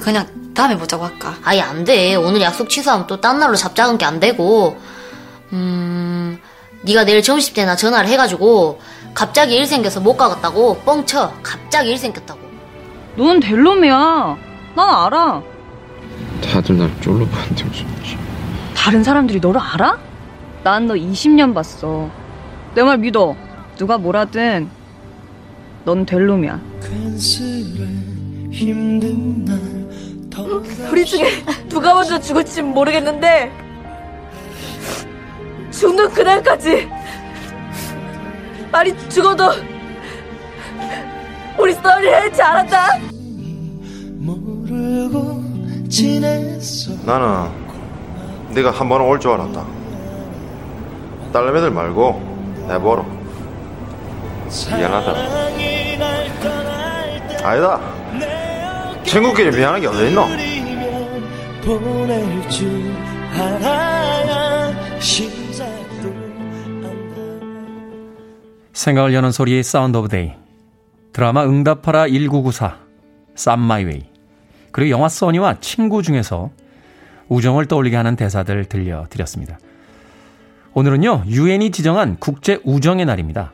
[0.00, 1.36] 그냥 다음에 보자고 할까?
[1.44, 2.14] 아예 안 돼.
[2.14, 4.76] 오늘 약속 취소하면 또 딴 날로 잡자는 게 안 되고.
[5.52, 6.38] 음,
[6.82, 8.80] 네가 내일 점심 때나 전화를 해가지고
[9.14, 11.32] 갑자기 일 생겨서 못 가겠다고 뻥쳐.
[11.42, 12.40] 갑자기 일 생겼다고.
[13.16, 14.36] 넌될 놈이야.
[14.76, 15.42] 난 알아.
[16.42, 17.86] 다들 날 쫄로 봤는데 무슨
[18.74, 19.98] 다른 사람들이 너를 알아?
[20.64, 22.10] 난 너 20년 봤어.
[22.74, 23.34] 내 말 믿어.
[23.76, 24.68] 누가 뭐라든
[25.84, 26.60] 넌될 놈이야.
[30.90, 31.28] 우리 중에
[31.68, 33.52] 누가 먼저 죽을지 모르겠는데
[35.70, 36.88] 죽는 그날까지
[38.72, 39.44] 말이 죽어도
[41.58, 42.98] 우리 썰이 할지 알았다.
[47.06, 47.50] 나는
[48.54, 49.64] 네가 한 번은 올 줄 알았다.
[51.32, 53.04] 딸내미들 말고 내 보러.
[54.76, 55.12] 미안하다.
[57.44, 57.80] 아니다.
[59.04, 60.26] 친구끼리 미안한 게 어디 있노?
[68.72, 70.32] 생각을 여는 소리의 Sound of Day
[71.12, 72.78] 드라마 응답하라 1994
[73.34, 74.04] 쌈 마이웨이
[74.72, 76.50] 그리고 영화 써니와 친구 중에서
[77.28, 79.58] 우정을 떠올리게 하는 대사들 들려드렸습니다.
[80.74, 83.52] 오늘은요 유엔이 지정한 국제 우정의 날입니다.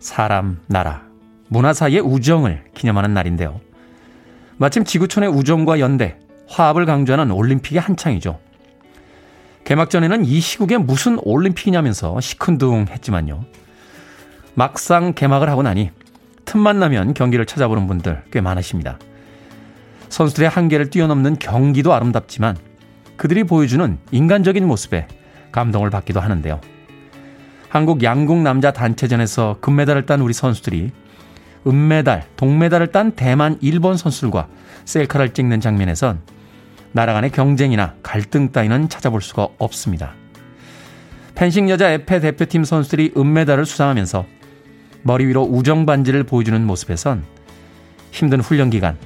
[0.00, 1.02] 사람, 나라,
[1.48, 3.60] 문화 사이의 우정을 기념하는 날인데요.
[4.60, 6.16] 마침 지구촌의 우정과 연대,
[6.48, 8.40] 화합을 강조하는 올림픽이 한창이죠.
[9.64, 13.44] 개막전에는 이 시국에 무슨 올림픽이냐면서 시큰둥했지만요.
[14.54, 15.92] 막상 개막을 하고 나니
[16.44, 18.98] 틈만 나면 경기를 찾아보는 분들 꽤 많으십니다.
[20.08, 22.56] 선수들의 한계를 뛰어넘는 경기도 아름답지만
[23.16, 25.06] 그들이 보여주는 인간적인 모습에
[25.52, 26.60] 감동을 받기도 하는데요.
[27.68, 30.90] 한국 양궁 남자 단체전에서 금메달을 딴 우리 선수들이
[31.68, 34.48] 은메달, 동메달을 딴 대만, 일본 선수들과
[34.86, 36.20] 셀카를 찍는 장면에선
[36.92, 40.14] 나라 간의 경쟁이나 갈등 따위는 찾아볼 수가 없습니다.
[41.34, 44.24] 펜싱 여자 에페 대표팀 선수들이 은메달을 수상하면서
[45.02, 47.22] 머리 위로 우정 반지를 보여주는 모습에선
[48.10, 48.96] 힘든 훈련 기간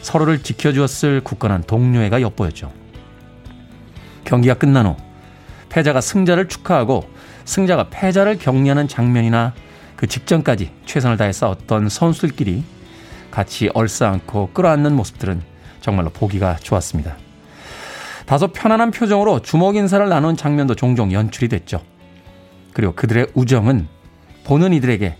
[0.00, 2.72] 서로를 지켜주었을 굳건한 동료애가 엿보였죠.
[4.24, 4.96] 경기가 끝난 후
[5.68, 7.08] 패자가 승자를 축하하고
[7.44, 9.52] 승자가 패자를 격려하는 장면이나
[9.96, 12.62] 그 직전까지 최선을 다해 싸웠던 선수들끼리
[13.30, 15.42] 같이 얼싸안고 끌어안는 모습들은
[15.80, 17.16] 정말로 보기가 좋았습니다.
[18.26, 21.82] 다소 편안한 표정으로 주먹 인사를 나눈 장면도 종종 연출이 됐죠.
[22.72, 23.88] 그리고 그들의 우정은
[24.44, 25.16] 보는 이들에게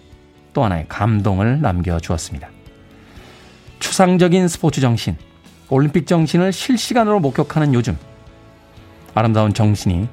[0.53, 2.49] 또 하나의 감동을 남겨주었습니다.
[3.79, 5.17] 추상적인 스포츠 정신,
[5.69, 7.97] 올림픽 정신을 실시간으로 목격하는 요즘,
[9.15, 10.09] 아름다운 정신이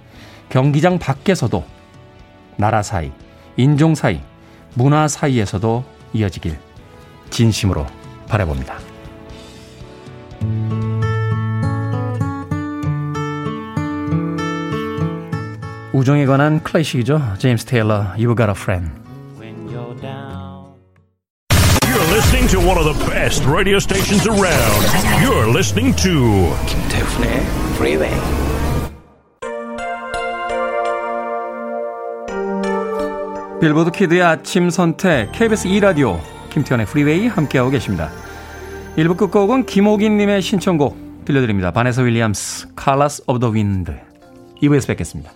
[0.50, 1.66] 경기장 밖에서도
[2.58, 3.12] 나라 사이,
[3.58, 4.22] 인종 사이,
[4.76, 5.84] 문화 사이에서도
[6.14, 6.58] 이어지길
[7.30, 7.86] 진심으로
[8.28, 8.78] 바라봅니다.
[15.94, 17.36] 우정에 관한 클래식이죠.
[17.38, 18.92] 제임스 테일러, You Got a Friend.
[21.86, 24.84] You're listening to one of the best radio stations around.
[25.22, 27.24] You're listening to 김태훈
[33.64, 38.10] 빌보드 키드의 아침 선택 KBS 2라디오 김태현의 프리웨이 함께하고 계십니다.
[38.98, 41.72] 1부 끝곡은 김호긴님의 신청곡 들려드립니다.
[41.72, 43.94] 바네사 윌리엄스, Colors of the Wind
[44.62, 45.32] 2부에서 뵙겠습니다.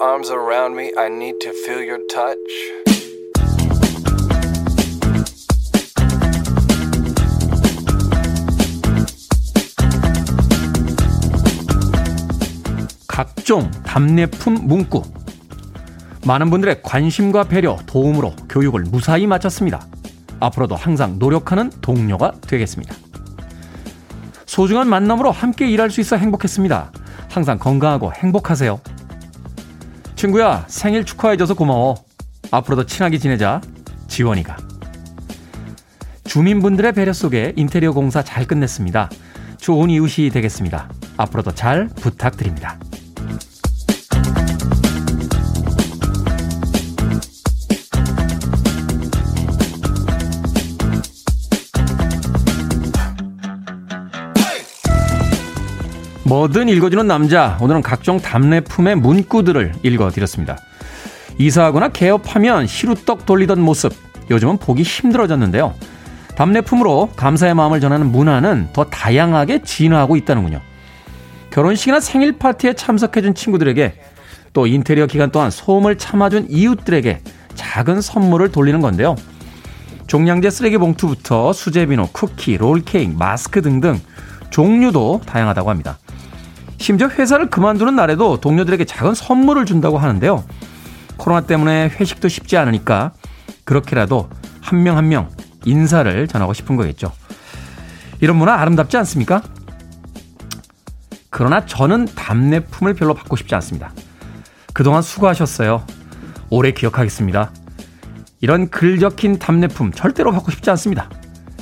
[0.00, 0.92] Arms around me.
[0.96, 2.36] I need to feel your touch.
[13.08, 15.02] 각종 답례품 문구.
[16.26, 19.86] 많은 분들의 관심과 배려, 도움으로 교육을 무사히 마쳤습니다.
[20.40, 22.94] 앞으로도 항상 노력하는 동료가 되겠습니다.
[24.44, 26.92] 소중한 만남으로 함께 일할 수 있어 행복했습니다.
[27.30, 28.80] 항상 건강하고 행복하세요.
[30.16, 31.94] 친구야, 생일 축하해줘서 고마워.
[32.50, 33.60] 앞으로도 친하게 지내자.
[34.08, 34.56] 지원이가.
[36.24, 39.10] 주민분들의 배려 속에 인테리어 공사 잘 끝냈습니다.
[39.58, 40.88] 좋은 이웃이 되겠습니다.
[41.18, 42.78] 앞으로도 잘 부탁드립니다.
[56.26, 57.56] 뭐든 읽어주는 남자.
[57.60, 60.58] 오늘은 각종 답례품의 문구들을 읽어드렸습니다.
[61.38, 63.92] 이사하거나 개업하면 시루떡 돌리던 모습.
[64.28, 65.74] 요즘은 보기 힘들어졌는데요.
[66.34, 70.60] 답례품으로 감사의 마음을 전하는 문화는 더 다양하게 진화하고 있다는군요.
[71.50, 73.94] 결혼식이나 생일 파티에 참석해준 친구들에게
[74.52, 77.20] 또 인테리어 기간 동안 소음을 참아준 이웃들에게
[77.54, 79.14] 작은 선물을 돌리는 건데요.
[80.08, 84.00] 종량제 쓰레기 봉투부터 수제 비누, 쿠키, 롤케이크, 마스크 등등
[84.50, 85.98] 종류도 다양하다고 합니다.
[86.78, 90.44] 심지어 회사를 그만두는 날에도 동료들에게 작은 선물을 준다고 하는데요.
[91.16, 93.12] 코로나 때문에 회식도 쉽지 않으니까
[93.64, 94.28] 그렇게라도
[94.60, 95.28] 한명 한 명
[95.66, 97.12] 인사를 전하고 싶은 거겠죠.
[98.20, 99.42] 이런 문화 아름답지 않습니까?
[101.28, 103.92] 그러나 저는 답례품을 별로 받고 싶지 않습니다.
[104.72, 105.84] 그동안 수고하셨어요.
[106.48, 107.50] 오래 기억하겠습니다.
[108.40, 111.10] 이런 글 적힌 답례품 절대로 받고 싶지 않습니다.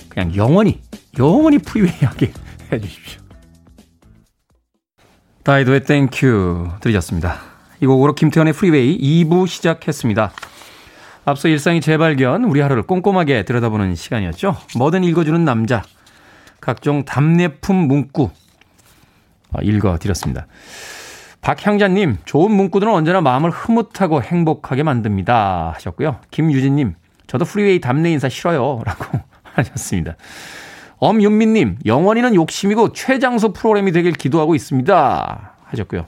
[0.08, 0.80] 그냥 영원히,
[1.18, 2.32] 영원히 프리웨이하게
[2.70, 3.23] 해주십시오.
[5.44, 7.38] 다이도의 Thank You 들으셨습니다.
[7.80, 10.32] 이 곡으로 김태현의 프리웨이 2부 시작했습니다.
[11.26, 14.56] 앞서 일상의 재발견, 우리 하루를 꼼꼼하게 들여다보는 시간이었죠.
[14.78, 15.82] 뭐든 읽어주는 남자.
[16.62, 18.30] 각종 답례품 문구
[19.52, 20.46] 아, 읽어드렸습니다.
[21.42, 25.72] 박향자님, 좋은 문구들은 언제나 마음을 흐뭇하고 행복하게 만듭니다.
[25.74, 26.20] 하셨고요.
[26.30, 26.94] 김유진님,
[27.26, 28.80] 저도 프리웨이 답례 인사 싫어요.
[28.86, 29.20] 라고
[29.52, 30.16] 하셨습니다.
[30.98, 35.52] 엄윤미님, 영원히는 욕심이고 최장수 프로그램이 되길 기도하고 있습니다.
[35.66, 36.06] 하셨고요.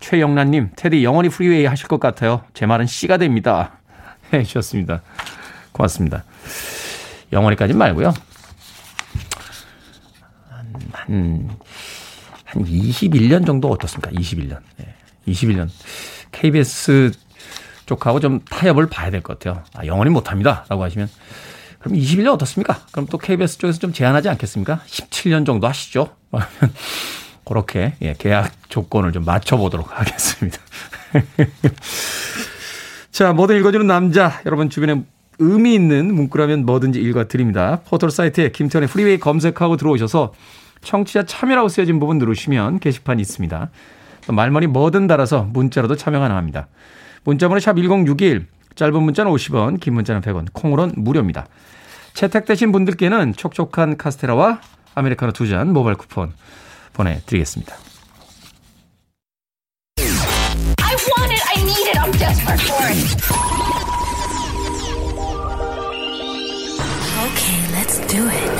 [0.00, 2.42] 최영란님, 테디 영원히 프리웨이 하실 것 같아요.
[2.54, 3.72] 제 말은 씨가 됩니다.
[4.32, 5.02] 해 주셨습니다.
[5.72, 6.24] 고맙습니다.
[7.32, 8.12] 영원히까지 말고요.
[10.92, 11.48] 한,
[12.44, 14.10] 한 21년 정도 어떻습니까?
[14.10, 14.58] 21년.
[14.76, 14.94] 네.
[15.28, 15.68] 21년.
[16.32, 17.12] KBS
[17.86, 19.62] 쪽하고 좀 타협을 봐야 될 것 같아요.
[19.74, 20.64] 아, 영원히 못합니다.
[20.68, 21.08] 라고 하시면
[21.82, 22.80] 그럼 21년 어떻습니까?
[22.92, 24.80] 그럼 또 KBS 쪽에서 좀 제한하지 않겠습니까?
[24.86, 26.10] 17년 정도 하시죠?
[27.44, 30.58] 그렇게 예, 계약 조건을 좀 맞춰보도록 하겠습니다.
[33.10, 34.40] 자, 뭐든 읽어주는 남자.
[34.46, 35.02] 여러분 주변에
[35.38, 37.80] 의미 있는 문구라면 뭐든지 읽어드립니다.
[37.86, 40.32] 포털 사이트에 김태현의 프리웨이 검색하고 들어오셔서
[40.82, 43.70] 청취자 참여라고 쓰여진 부분 누르시면 게시판이 있습니다.
[44.26, 46.68] 또 말머리 뭐든 달아서 문자로도 참여 가능합니다.
[47.24, 51.46] 문자번호 샵 1061, 짧은 문자는 50원, 긴 문자는 100원, 콩으로는 무료입니다.
[52.14, 54.60] 채택되신 분들께는 촉촉한 카스테라와
[54.94, 56.32] 아메리카노 두 잔 모바일 쿠폰
[56.92, 57.74] 보내드리겠습니다.
[59.98, 61.42] I want it.
[61.48, 61.98] I need it.
[61.98, 62.98] I'm desperate for it.
[67.24, 68.50] Okay, let's do it.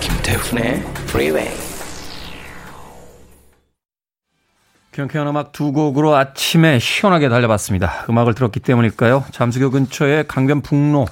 [0.00, 1.63] 김태훈의 Freeway.
[4.94, 8.06] 경쾌한 음악 두 곡으로 아침에 시원하게 달려봤습니다.
[8.08, 9.24] 음악을 들었기 때문일까요?
[9.32, 11.06] 잠수교 근처에 강변 북로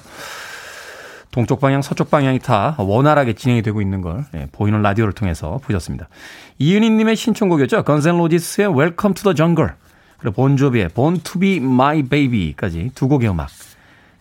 [1.31, 6.07] 동쪽 방향, 서쪽 방향이 다 원활하게 진행이 되고 있는 걸 예, 보이는 라디오를 통해서 보셨습니다.
[6.59, 7.83] 이은희님의 신청곡이었죠.
[7.83, 9.73] 건센로지스의 Welcome to the Jungle
[10.17, 13.49] 그리고 본조비의 Born to be My Baby까지 두 곡의 음악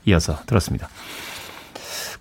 [0.06, 0.88] 이어서 들었습니다.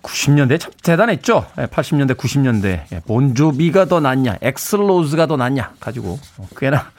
[0.02, 1.46] 90년대 참 대단했죠.
[1.56, 6.20] 80년대, 90년대 본조비가 더 낫냐, 엑슬로즈가 더 낫냐 가지고
[6.56, 6.90] 꽤나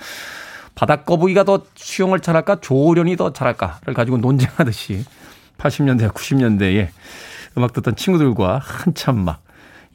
[0.83, 5.05] 바닥거북이가 더 수영을 잘할까, 조련이 더 잘할까를 가지고 논쟁하듯이
[5.57, 6.89] 80년대, 90년대에
[7.57, 9.41] 음악 듣던 친구들과 한참 막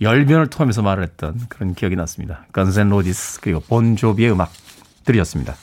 [0.01, 2.47] 열변을 토하면서 말을 했던 그런 기억이 났습니다.
[2.53, 4.51] 건센 로지스 그리고 본조비의 음악
[5.05, 5.55] 들이었습니다.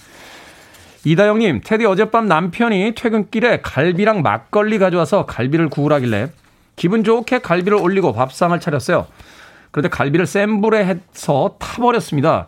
[1.05, 6.31] 이다영님, 테디 어젯밤 남편이 퇴근길에 갈비랑 막걸리 가져와서 갈비를 구우라길래
[6.75, 9.07] 기분 좋게 갈비를 올리고 밥상을 차렸어요.
[9.71, 12.47] 그런데 갈비를 센 불에 해서 타버렸습니다.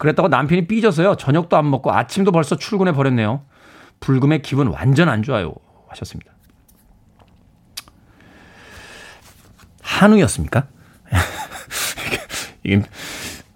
[0.00, 1.16] 그랬다고 남편이 삐져서요.
[1.16, 3.44] 저녁도 안 먹고 아침도 벌써 출근해 버렸네요.
[4.00, 5.52] 불금의 기분 완전 안 좋아요.
[5.88, 6.32] 하셨습니다.
[9.82, 10.68] 한우였습니까?
[12.64, 12.82] 이게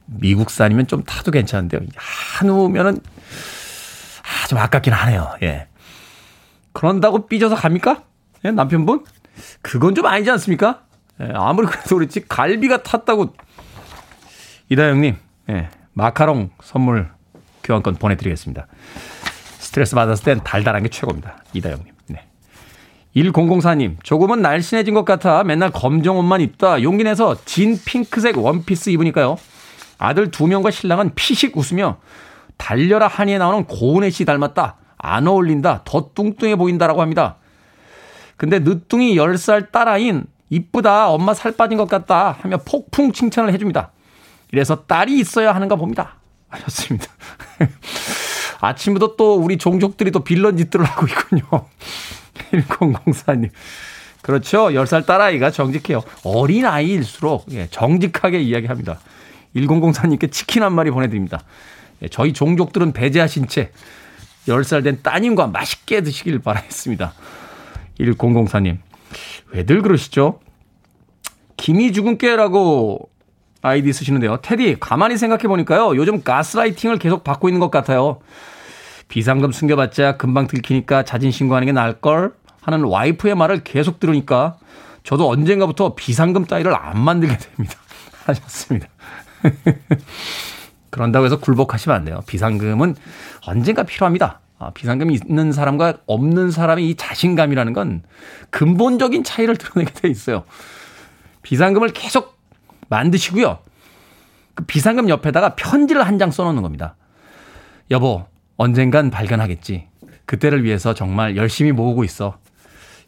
[0.04, 1.80] 미국산이면 좀 타도 괜찮은데요.
[1.96, 5.35] 한우면은 아, 좀 아깝긴 하네요.
[5.42, 5.68] 예.
[6.74, 8.04] 그런다고 삐져서 갑니까?
[8.44, 9.02] 예, 남편분?
[9.62, 10.83] 그건 좀 아니지 않습니까?
[11.22, 13.35] 예, 아무리 그래도 그렇지 갈비가 탔다고
[14.68, 15.16] 이다영님
[15.48, 17.11] 예, 마카롱 선물
[17.62, 18.66] 교환권 보내드리겠습니다.
[19.59, 21.38] 스트레스 받았을 땐 달달한 게 최고입니다.
[21.54, 21.92] 이다영님.
[22.09, 22.26] 네.
[23.16, 29.37] 1004님, 조금은 날씬해진 것 같아 맨날 검정 옷만 입다 용기 내서 진 핑크색 원피스 입으니까요.
[29.98, 31.98] 아들 두 명과 신랑은 피식 웃으며
[32.57, 34.76] 달려라 한이에 나오는 고은혜 씨 닮았다.
[34.98, 35.83] 안 어울린다.
[35.85, 37.37] 더 뚱뚱해 보인다라고 합니다.
[38.37, 41.09] 근데 늦둥이 10살 딸아인 이쁘다.
[41.09, 42.37] 엄마 살 빠진 것 같다.
[42.40, 43.92] 하며 폭풍 칭찬을 해줍니다.
[44.54, 46.14] 이래서 딸이 있어야 하는가 봅니다.
[46.48, 47.06] 하셨습니다.
[48.60, 51.42] 아침부터 또 우리 종족들이 또 빌런 짓들을 하고 있군요.
[52.52, 53.50] 1004님.
[54.22, 54.66] 그렇죠.
[54.68, 56.04] 10살 딸아이가 정직해요.
[56.22, 59.00] 어린 아이일수록 예, 정직하게 이야기합니다.
[59.56, 61.42] 1004님께 치킨 한 마리 보내드립니다.
[62.02, 63.72] 예, 저희 종족들은 배제하신 채
[64.46, 67.12] 10살 된 따님과 맛있게 드시길 바라겠습니다.
[67.98, 68.78] 1004님.
[69.50, 70.38] 왜들 그러시죠?
[71.56, 73.10] 김이 죽은 깨라고
[73.64, 74.37] 아이디 쓰시는데요.
[74.42, 75.96] 테디, 가만히 생각해보니까요.
[75.96, 78.18] 요즘 가스라이팅을 계속 받고 있는 것 같아요.
[79.09, 84.59] 비상금 숨겨봤자 금방 들키니까 자진 신고하는 게 나을걸 하는 와이프의 말을 계속 들으니까
[85.03, 87.77] 저도 언젠가부터 비상금 따위를 안 만들게 됩니다.
[88.27, 88.87] 하셨습니다.
[90.90, 92.20] 그런다고 해서 굴복하시면 안 돼요.
[92.27, 92.96] 비상금은
[93.46, 94.40] 언젠가 필요합니다.
[94.59, 98.03] 아, 비상금이 있는 사람과 없는 사람의 이 자신감이라는 건
[98.50, 100.44] 근본적인 차이를 드러내게 돼 있어요.
[101.42, 102.33] 비상금을 계속
[102.88, 103.58] 만드시고요.
[104.54, 106.96] 그 비상금 옆에다가 편지를 한 장 써놓는 겁니다.
[107.90, 109.88] 여보, 언젠간 발견하겠지.
[110.26, 112.38] 그때를 위해서 정말 열심히 모으고 있어.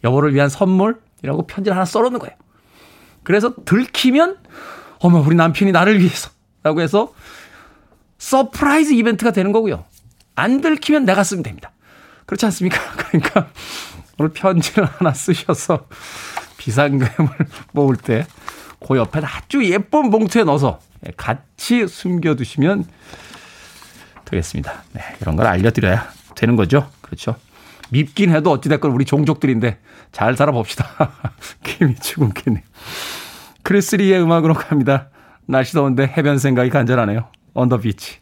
[0.04, 2.34] 여보를 위한 선물이라고 편지를 하나 써놓는 거예요.
[3.22, 4.36] 그래서 들키면,
[5.00, 6.30] 어머, 우리 남편이 나를 위해서.
[6.62, 7.12] 라고 해서
[8.18, 9.84] surprise 이벤트가 되는 거고요.
[10.34, 11.70] 안 들키면 내가 쓰면 됩니다.
[12.26, 12.78] 그렇지 않습니까?
[12.96, 13.48] 그러니까
[14.18, 15.86] 오늘 편지를 하나 쓰셔서
[16.58, 17.28] 비상금을
[17.72, 18.26] 모을 때
[18.80, 20.80] 그 옆에 아주 예쁜 봉투에 넣어서
[21.16, 22.84] 같이 숨겨두시면
[24.24, 24.82] 되겠습니다.
[24.92, 26.90] 네, 이런 걸 알려드려야 되는 거죠.
[27.00, 27.36] 그렇죠.
[27.90, 29.78] 밉긴 해도 어찌됐건 우리 종족들인데
[30.12, 30.86] 잘 살아봅시다.
[31.62, 32.60] 김이치군키님.
[33.62, 35.08] 크리스리의 음악으로 갑니다.
[35.46, 37.28] 날씨 더운데 해변 생각이 간절하네요.
[37.54, 38.18] 언더 비치.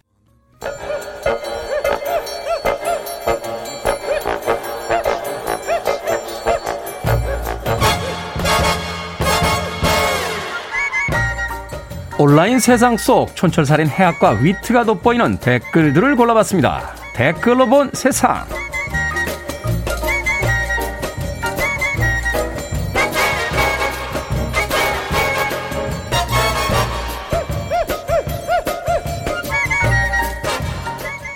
[12.16, 16.94] 온라인 세상 속 촌철살인 해학과 위트가 돋보이는 댓글들을 골라봤습니다.
[17.12, 18.44] 댓글로 본 세상.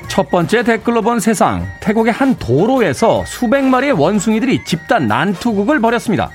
[0.06, 1.66] 첫 번째 댓글로 본 세상.
[1.80, 6.30] 태국의 한 도로에서 수백 마리의 원숭이들이 집단 난투극을 벌였습니다.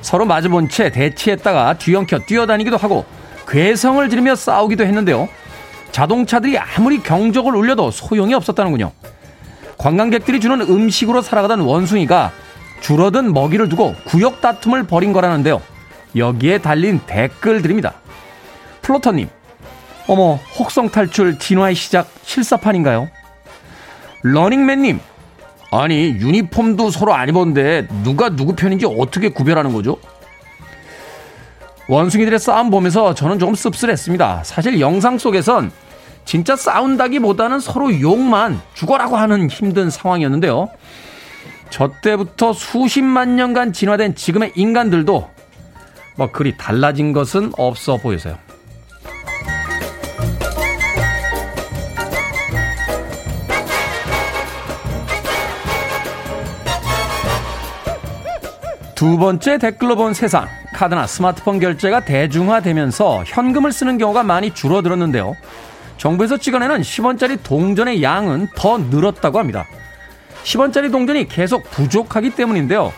[0.00, 3.04] 서로 마주본 채 대치했다가 뒤엉켜 뛰어다니기도 하고
[3.48, 5.28] 괴성을 지르며 싸우기도 했는데요.
[5.92, 8.92] 자동차들이 아무리 경적을 울려도 소용이 없었다는군요.
[9.78, 12.32] 관광객들이 주는 음식으로 살아가던 원숭이가
[12.80, 15.62] 줄어든 먹이를 두고 구역 다툼을 벌인 거라는데요.
[16.14, 17.94] 여기에 달린 댓글들입니다.
[18.82, 19.28] 플로터님,
[20.06, 23.08] 어머, 혹성 탈출 진화의 시작 실사판인가요?
[24.22, 25.00] 러닝맨님,
[25.72, 29.98] 아니, 유니폼도 서로 안 입었는데 누가 누구 편인지 어떻게 구별하는 거죠?
[31.88, 34.42] 원숭이들의 싸움 보면서 저는 조금 씁쓸했습니다.
[34.44, 35.70] 사실 영상 속에선
[36.24, 40.68] 진짜 싸운다기보다는 서로 욕만 죽어라고 하는 힘든 상황이었는데요.
[41.70, 45.30] 저 때부터 수십만 년간 진화된 지금의 인간들도
[46.16, 48.36] 뭐 그리 달라진 것은 없어 보여서요.
[58.96, 60.48] 두 번째 댓글로 본 세상.
[60.76, 65.34] 카드나 스마트폰 결제가 대중화되면서 현금을 쓰는 경우가 많이 줄어들었는데요.
[65.96, 69.64] 정부에서 찍어내는 10원짜리 동전의 양은 더 늘었다고 합니다.
[70.44, 72.92] 10원짜리 동전이 계속 부족하기 때문인데요.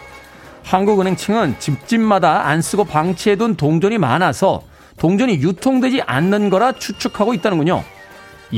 [0.65, 4.63] 한국은행 층은 집집마다 안 쓰고 방치해둔 동전이 많아서
[4.99, 7.85] 동전이 유통되지 않는 거라 추측하고 있다는군요.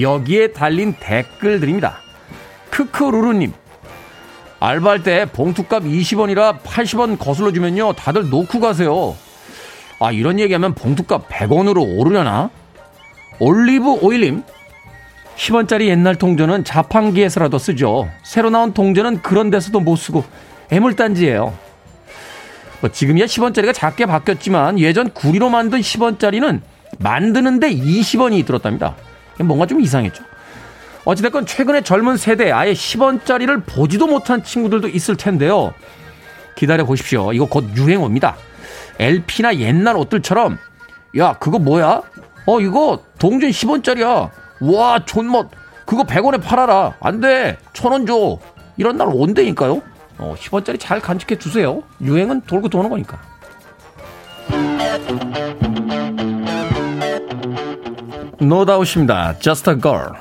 [0.01, 1.99] 여기에 달린 댓글들입니다.
[2.71, 3.53] 크크루루님,
[4.61, 7.95] 알바할 때 봉투값 20원이라 80원 거슬러 주면요.
[7.95, 9.17] 다들 놓고 가세요.
[9.99, 12.51] 아, 이런 얘기하면 봉투값 100원으로 오르려나?
[13.39, 14.43] 올리브 오일님.
[15.37, 18.11] 10원짜리 옛날 동전은 자판기에서라도 쓰죠.
[18.23, 20.25] 새로 나온 동전은 그런 데서도 못 쓰고
[20.71, 21.55] 애물단지예요.
[22.83, 26.61] 뭐 지금이야 10원짜리가 작게 바뀌었지만 예전 구리로 만든 10원짜리는
[26.99, 28.97] 만드는데 20원이 들었답니다.
[29.39, 30.23] 뭔가 좀 이상했죠.
[31.05, 35.73] 어찌됐건 최근에 젊은 세대 아예 10원짜리를 보지도 못한 친구들도 있을 텐데요.
[36.55, 37.33] 기다려 보십시오.
[37.33, 38.37] 이거 곧 유행어입니다.
[38.99, 40.59] LP나 옛날 옷들처럼
[41.17, 42.03] 야 그거 뭐야?
[42.47, 44.31] 어 이거 동전 10원짜리야.
[44.61, 45.51] 와 존멋
[45.87, 46.95] 그거 100원에 팔아라.
[47.01, 47.57] 안 돼.
[47.73, 48.39] 천 원 줘.
[48.77, 49.81] 이런 날 온다니까요.
[50.19, 51.83] 어 10원짜리 잘 간직해 두세요.
[52.03, 53.19] 유행은 돌고 도는 거니까.
[58.41, 59.39] 노다우십니다.
[59.39, 60.13] Just a girl.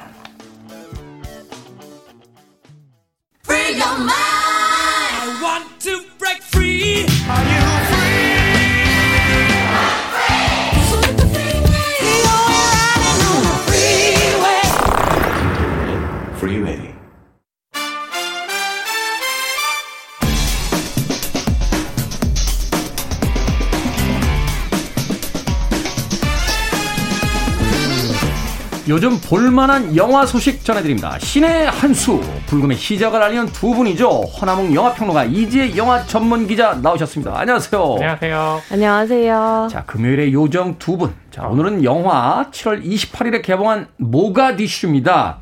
[28.89, 31.19] 요즘 볼만한 영화 소식 전해드립니다.
[31.19, 34.09] 신의 한수, 불금의 시작을 알리는 두 분이죠.
[34.09, 37.39] 허나몽 영화평론가 이지혜 영화 전문 기자 나오셨습니다.
[37.39, 37.81] 안녕하세요.
[37.99, 38.61] 안녕하세요.
[38.71, 39.67] 안녕하세요.
[39.69, 41.13] 자, 금요일의 요정 두 분.
[41.29, 45.37] 자, 오늘은 영화 7월 28일에 개봉한 모가디슈입니다.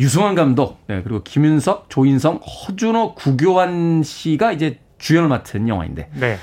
[0.00, 6.10] 유승환 감독, 네, 그리고 김윤석, 조인성, 허준호, 구교환 씨가 이제 주연을 맡은 영화인데.
[6.14, 6.38] 네.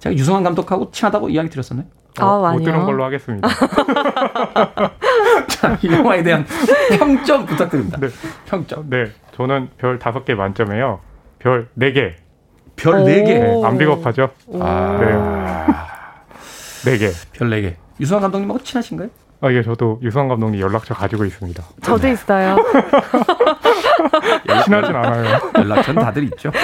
[0.00, 1.86] 제가 유승환 감독하고 친하다고 이야기 드렸었나요?
[2.24, 2.64] 아, 못 아니요.
[2.64, 3.48] 들은 걸로 하겠습니다.
[5.48, 6.46] 자, 이 영화에 대한
[6.98, 7.98] 평점 부탁드립니다.
[8.00, 8.08] 네.
[8.46, 8.88] 평점.
[8.90, 9.10] 네.
[9.36, 11.00] 저는 별 다섯 개 만점에요.
[11.38, 12.14] 별 네 개.
[12.76, 13.38] 별네 개.
[13.38, 14.30] 네, 안 비겁하죠?
[14.60, 14.98] 아.
[15.00, 15.06] 네.
[16.92, 17.10] 네 개.
[17.32, 17.76] 별네 개.
[18.00, 19.08] 유승환 감독님하고 친하신가요?
[19.42, 21.62] 아, 예, 저도 유수환 감독님 연락처 가지고 있습니다.
[21.82, 22.56] 저도 있어요.
[24.64, 25.38] 친하진 않아요.
[25.56, 26.50] 연락처는 다들 있죠.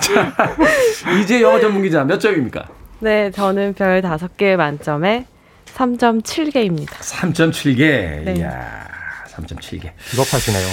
[0.00, 0.54] 자,
[1.20, 2.64] 이제 영화 전문 기자 몇 점입니까?
[3.00, 5.26] 네, 저는 별 다섯 개 만점에
[5.74, 6.88] 3.7개입니다.
[6.88, 7.78] 3.7개.
[8.24, 8.34] 네.
[8.38, 8.88] 이야,
[9.28, 9.92] 3.7개.
[10.10, 10.66] 비겁하시네요.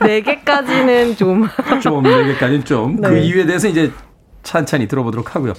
[0.06, 1.46] 네 개까지는 좀.
[1.80, 3.00] 좀, 4개까지는 좀.
[3.00, 3.22] 그 네.
[3.22, 3.92] 이유에 대해서 이제
[4.42, 5.54] 찬찬히 들어보도록 하고요.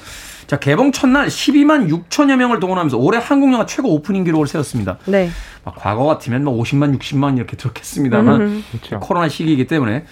[0.47, 4.97] 자, 개봉 첫날 12만 6천여 명을 동원하면서 올해 한국 영화 최고 오프닝 기록을 세웠습니다.
[5.05, 5.29] 네.
[5.63, 8.63] 막 과거 같으면 뭐 50만, 60만 이렇게 들었겠습니다만 음.
[8.71, 8.99] 그렇죠.
[8.99, 10.03] 코로나 시기이기 때문에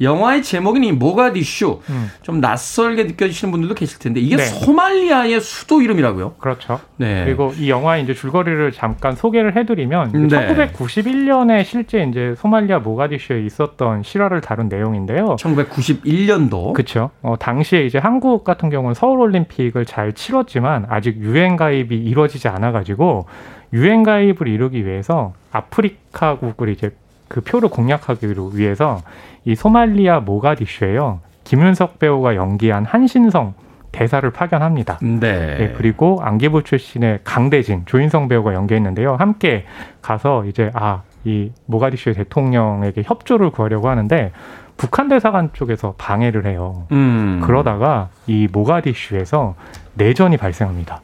[0.00, 2.10] 영화의 제목인 이 모가디슈 음.
[2.22, 4.44] 좀 낯설게 느껴지시는 분들도 계실 텐데 이게 네.
[4.44, 6.34] 소말리아의 수도 이름이라고요.
[6.34, 6.80] 그렇죠.
[6.96, 7.24] 네.
[7.24, 10.28] 그리고 이 영화의 이제 줄거리를 잠깐 소개를 해드리면 네.
[10.28, 15.36] 1991년에 실제 이제 소말리아 모가디슈에 있었던 실화를 다룬 내용인데요.
[15.36, 16.72] 1991년도.
[16.72, 17.10] 그렇죠.
[17.22, 23.26] 어, 당시에 이제 한국 같은 경우는 서울 올림픽을 잘 치렀지만 아직 유엔 가입이 이루어지지 않아가지고
[23.72, 26.90] 유엔 가입을 이루기 위해서 아프리카국을 이제
[27.28, 29.02] 그 표를 공략하기 위해서
[29.44, 31.20] 이 소말리아 모가디슈에요.
[31.44, 33.54] 김윤석 배우가 연기한 한신성
[33.92, 34.98] 대사를 파견합니다.
[35.00, 35.56] 네.
[35.56, 39.16] 네, 그리고 안기부 출신의 강대진 조인성 배우가 연기했는데요.
[39.16, 39.64] 함께
[40.02, 44.32] 가서 이제 아 이 모가디슈의 대통령에게 협조를 구하려고 하는데
[44.76, 46.86] 북한 대사관 쪽에서 방해를 해요.
[46.92, 47.40] 음.
[47.44, 49.54] 그러다가 이 모가디슈에서
[49.94, 51.02] 내전이 발생합니다.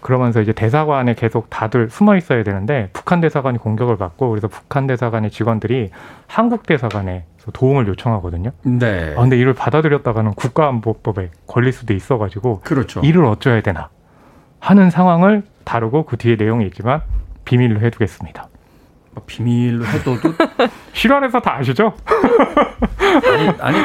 [0.00, 5.30] 그러면서 이제 대사관에 계속 다들 숨어 있어야 되는데 북한 대사관이 공격을 받고 그래서 북한 대사관의
[5.30, 5.90] 직원들이
[6.26, 8.50] 한국 대사관에 도움을 요청하거든요.
[8.62, 9.14] 네.
[9.16, 13.00] 아, 근데 이를 받아들였다가는 국가안보법에 걸릴 수도 있어가지고 그렇죠.
[13.00, 13.88] 이를 어쩌야 되나
[14.60, 17.02] 하는 상황을 다루고 그 뒤에 내용이 있지만
[17.44, 18.48] 비밀로 해두겠습니다.
[19.12, 20.34] 뭐 비밀로 해둬도
[20.92, 21.94] 실화에서 다 아시죠?
[23.26, 23.78] 아니, 아니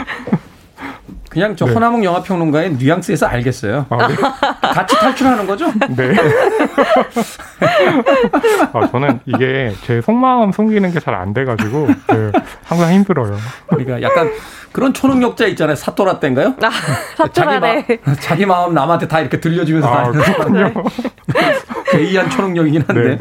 [1.35, 1.73] 그냥 저 네.
[1.73, 3.85] 허나몽 영화평론가의 뉘앙스에서 알겠어요.
[3.89, 4.15] 아, 네.
[4.15, 5.65] 같이 탈출하는 거죠?
[5.89, 6.13] 네.
[8.73, 12.31] 아, 저는 이게 제 속마음 숨기는 게 잘 안 돼가지고 네,
[12.63, 13.37] 항상 힘들어요.
[13.67, 14.31] 그러니까 약간
[14.71, 15.75] 그런 초능력자 있잖아요.
[15.75, 16.55] 사토라레인가요?
[16.61, 16.69] 아,
[17.17, 17.85] 사토라레.
[17.85, 20.73] 자기, 마, 자기 마음 남한테 다 이렇게 들려주면서 아, 다니는 그렇군요.
[21.91, 23.17] 괴이한 초능력이긴 한데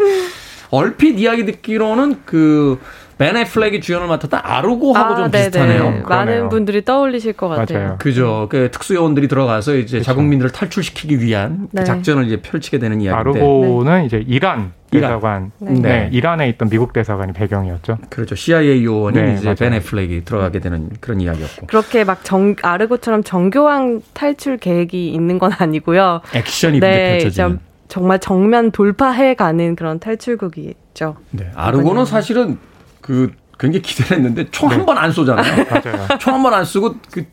[0.70, 2.80] 얼핏 이야기 듣기로는 그
[3.18, 5.44] 벤 애플렉이 주연을 맡았던 아르고하고 좀 네네.
[5.44, 5.82] 비슷하네요.
[5.84, 6.48] 많은 그러네요.
[6.48, 7.78] 분들이 떠올리실 것 같아요.
[7.78, 7.96] 맞아요.
[7.98, 8.48] 그죠.
[8.50, 10.06] 그 특수 요원들이 들어가서 이제 그쵸.
[10.06, 11.84] 자국민들을 탈출시키기 위한 그 네.
[11.84, 13.38] 작전을 이제 펼치게 되는 이야기인데.
[13.40, 15.10] 아르고는 이제 이란 이란.
[15.10, 15.72] 대사관, 네.
[15.72, 15.80] 네.
[15.80, 16.08] 네.
[16.12, 17.98] 이란에 있던 미국 대사관이 배경이었죠.
[18.10, 18.34] 그렇죠.
[18.34, 19.56] CIA 요원이 네, 이제 맞아요.
[19.56, 21.66] 벤 애플렉이 들어가게 되는 그런 이야기였고.
[21.66, 26.20] 그렇게 막 정, 아르고처럼 정교한 탈출 계획이 있는 건 아니고요.
[26.34, 27.48] 액션이 네, 펼쳐지는.
[27.50, 27.58] 좀
[27.88, 31.16] 정말 정면 돌파해 가는 그런 탈출극이죠.
[31.30, 31.50] 네.
[31.54, 32.58] 아르고는 사실은
[33.04, 34.86] 그 굉장히 기대를 했는데 총한 네.
[34.86, 35.66] 번안 쏘잖아요.
[36.18, 37.26] 총 한 번안 쓰고 그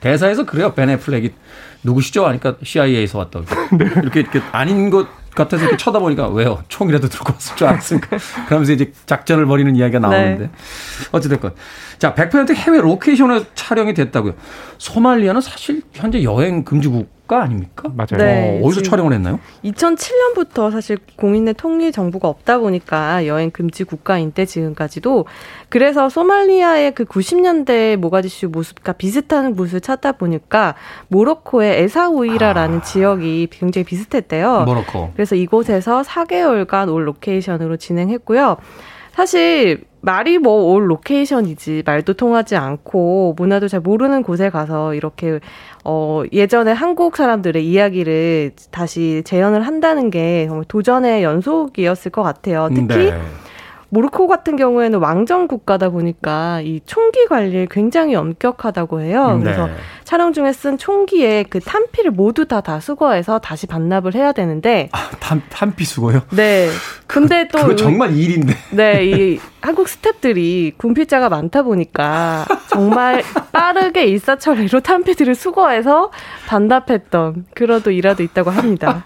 [0.00, 0.74] 대사에서 그래요.
[0.74, 1.30] 베네 플렉이
[1.84, 2.26] 누구시죠?
[2.26, 3.46] 하니까 CIA에서 왔다고.
[3.78, 3.84] 네.
[4.02, 6.62] 이렇게 이렇게 아닌 것 같아서 이렇게 쳐다보니까 왜요?
[6.68, 8.16] 총이라도 들고 왔을 줄 알았으니까.
[8.46, 10.44] 그러면서 이제 작전을 벌이는 이야기가 나오는데.
[10.46, 10.50] 네.
[11.12, 11.54] 어찌됐건.
[11.98, 14.34] 자, 100% 해외 로케이션에 촬영이 됐다고요.
[14.78, 17.88] 소말리아는 사실 현재 여행 금지 국가 아닙니까?
[17.94, 18.18] 맞아요.
[18.18, 19.38] 네, 어, 어디서 지금- 촬영을 했나요?
[19.64, 25.26] 2007년부터 사실 공인된 통일 정부가 없다 보니까 여행 금지 국가인데 지금까지도
[25.68, 30.74] 그래서 소말리아의 그 90년대 모가디슈 모습과 비슷한 모습을 찾다 보니까
[31.08, 34.64] 모로코의 에사우이라라는 지역이 굉장히 비슷했대요.
[34.64, 35.12] 모로코.
[35.14, 38.56] 그래서 이곳에서 4개월간 all 로케이션으로 진행했고요.
[39.14, 45.40] 사실 말이 뭐 all 로케이션이지 말도 통하지 않고 문화도 잘 모르는 곳에 가서 이렇게
[45.84, 52.68] 어 예전에 한국 사람들의 이야기를 다시 재현을 한다는 게 정말 도전의 연속이었을 것 같아요.
[52.74, 53.20] 특히 네.
[53.92, 59.38] 모로코 같은 경우에는 왕정 국가다 보니까 이 총기 관리에 굉장히 엄격하다고 해요.
[59.42, 59.74] 그래서 네.
[60.04, 65.10] 촬영 중에 쓴 총기에 그 탄피를 모두 다 다 수거해서 다시 반납을 해야 되는데 아,
[65.20, 66.22] 탄, 탄피 수고요?
[66.30, 66.68] 네.
[67.06, 68.54] 근데 또 그거 정말 일인데.
[68.70, 73.22] 네, 이 한국 스탭들이 군필자가 많다 보니까 정말
[73.52, 76.10] 빠르게 일사천리로 탄피들을 수거해서
[76.46, 79.04] 반납했던 그런 또 일화도 있다고 합니다.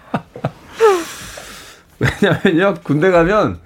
[1.99, 3.59] 왜냐면요, 군대 가면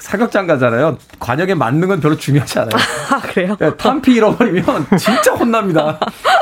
[0.00, 0.98] 사격장 가잖아요.
[1.18, 2.70] 관역에 맞는 건 별로 중요하지 않아요.
[3.10, 3.56] 아, 그래요?
[3.58, 4.64] 네, 탄피 잃어버리면
[4.98, 5.98] 진짜 혼납니다.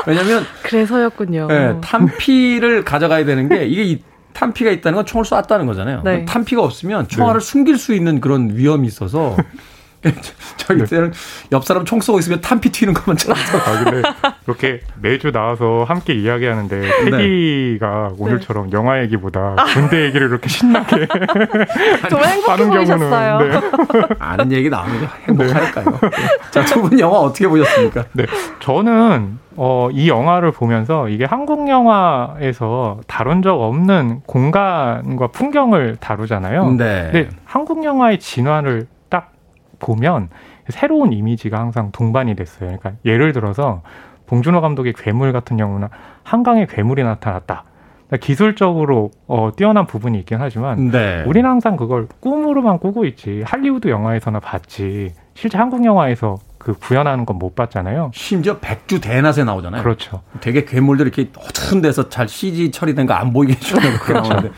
[0.07, 0.45] 왜냐면.
[0.63, 1.47] 그래서였군요.
[1.49, 4.03] 네, 탄피를 가져가야 되는 게 이게 이
[4.33, 6.03] 탄피가 있다는 건 총을 쐈다는 거잖아요.
[6.05, 6.25] 네.
[6.27, 7.47] 탄피가 없으면 총알을 네.
[7.47, 9.37] 숨길 수 있는 그런 위험이 있어서
[10.57, 11.13] 저희 때는
[11.53, 13.59] 옆 사람 총 쏘고 있으면 탄피 튀는 것만 찾아서.
[13.59, 14.03] 아, 근데
[14.47, 17.11] 이렇게 매주 나와서 함께 이야기하는데 네.
[17.11, 21.07] 테디가 오늘처럼 영화 얘기보다 군대 얘기를 이렇게 신나게
[22.11, 23.39] 정말 행복해 보이셨어요.
[23.39, 24.07] 경우는 네.
[24.19, 25.99] 아는 얘기 나오는 게 행복하니까요.
[26.51, 28.05] 자, 두 분 영화 어떻게 보셨습니까?
[28.13, 28.27] 네.
[28.61, 36.71] 저는 어, 이 영화를 보면서 이게 한국 영화에서 다룬 적 없는 공간과 풍경을 다루잖아요.
[36.73, 37.09] 네.
[37.11, 38.96] 근데 한국 영화의 진화를 딱
[39.79, 40.29] 보면
[40.69, 42.77] 새로운 이미지가 항상 동반이 됐어요.
[42.79, 43.83] 그러니까 예를 들어서
[44.27, 45.89] 봉준호 감독의 괴물 같은 경우는
[46.25, 47.65] 한강에 괴물이 나타났다.
[48.09, 51.25] 그러니까 기술적으로 어, 뛰어난 부분이 있긴 하지만 네.
[51.27, 57.37] 우리는 항상 그걸 꿈으로만 꾸고 있지 할리우드 영화에서나 봤지 실제 한국 영화에서 그 구현하는 건
[57.39, 58.11] 못 봤잖아요.
[58.15, 59.83] 심지어 백주 대낮에 나오잖아요.
[59.83, 60.23] 그렇죠.
[60.41, 64.51] 되게 괴물들 이렇게 허튼 데서 잘 CG 처리된 거 안 보이게 해주는 거 나오는데.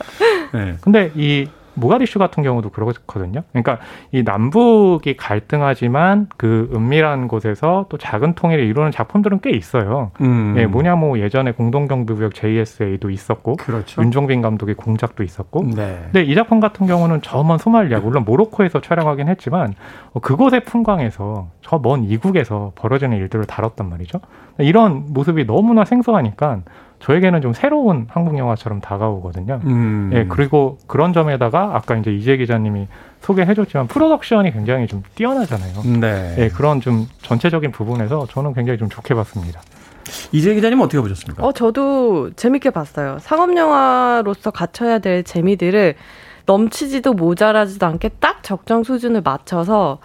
[0.53, 0.75] 네.
[0.81, 1.47] 근데 이
[1.79, 3.41] 모가디슈 같은 경우도 그렇거든요.
[3.51, 3.79] 그러니까
[4.11, 10.11] 이 남북이 갈등하지만 그 은밀한 곳에서 또 작은 통일을 이루는 작품들은 꽤 있어요.
[10.21, 10.55] 음.
[10.57, 14.01] 예, 뭐냐 뭐 예전에 공동경비구역 JSA도 있었고 그렇죠.
[14.01, 15.99] 윤종빈 감독의 공작도 있었고 네.
[16.03, 19.73] 근데 이 작품 같은 경우는 저 먼 소말리아 물론 모로코에서 촬영하긴 했지만
[20.13, 24.19] 어, 그곳의 풍광에서 저 먼 이국에서 벌어지는 일들을 다뤘단 말이죠.
[24.57, 26.59] 이런 모습이 너무나 생소하니까
[26.99, 29.61] 저에게는 좀 새로운 한국 영화처럼 다가오거든요.
[29.65, 30.11] 음.
[30.13, 32.87] 예, 그리고 그런 점에다가 아까 이제 이재 기자님이
[33.21, 35.99] 소개해줬지만 프로덕션이 굉장히 좀 뛰어나잖아요.
[35.99, 36.35] 네.
[36.37, 39.61] 예, 그런 좀 전체적인 부분에서 저는 굉장히 좀 좋게 봤습니다.
[40.31, 41.45] 이재 기자님 어떻게 보셨습니까?
[41.45, 43.17] 어, 저도 재밌게 봤어요.
[43.19, 45.95] 상업 영화로서 갖춰야 될 재미들을
[46.45, 49.99] 넘치지도 모자라지도 않게 딱 적정 수준을 맞춰서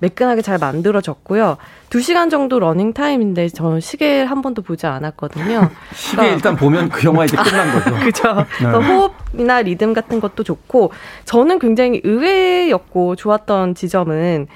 [0.00, 1.56] 매끈하게 잘 만들어졌고요.
[1.88, 5.70] 두 시간 정도 러닝 타임인데 저는 시계 한 번도 보지 않았거든요.
[5.94, 7.96] 시계 일단 보면 그 영화 이제 끝난 거죠.
[8.04, 8.46] 그죠.
[8.60, 8.66] 네.
[8.66, 10.92] 호흡이나 리듬 같은 것도 좋고
[11.24, 14.46] 저는 굉장히 의외였고 좋았던 지점은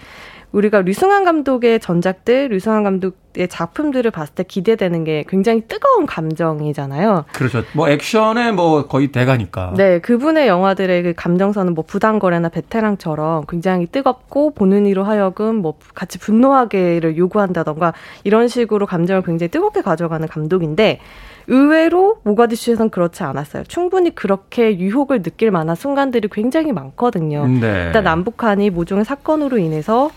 [0.53, 7.25] 우리가 류승완 감독의 전작들, 류승완 감독의 작품들을 봤을 때 기대되는 게 굉장히 뜨거운 감정이잖아요.
[7.33, 7.65] 그렇죠.
[7.73, 9.75] 뭐 액션의 뭐 거의 대가니까.
[9.77, 16.19] 네, 그분의 영화들의 그 감정선은 뭐 부당거래나 베테랑처럼 굉장히 뜨겁고 보는 이로 하여금 뭐 같이
[16.19, 21.01] 분노하게를 요구한다던가 이런 식으로 감정을 굉장히 뜨겁게 가져가는 감독인데
[21.47, 23.65] 의외로 모가디슈에선 그렇지 않았어요.
[23.65, 27.47] 충분히 그렇게 유혹을 느낄 만한 순간들이 굉장히 많거든요.
[27.47, 27.85] 네.
[27.87, 30.11] 일단 남북한이 모종의 사건으로 인해서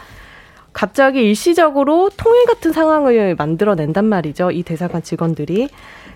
[0.78, 4.51] 갑자기 일시적으로 통일 같은 상황을 만들어낸단 말이죠.
[4.51, 5.69] 이 대사관 직원들이.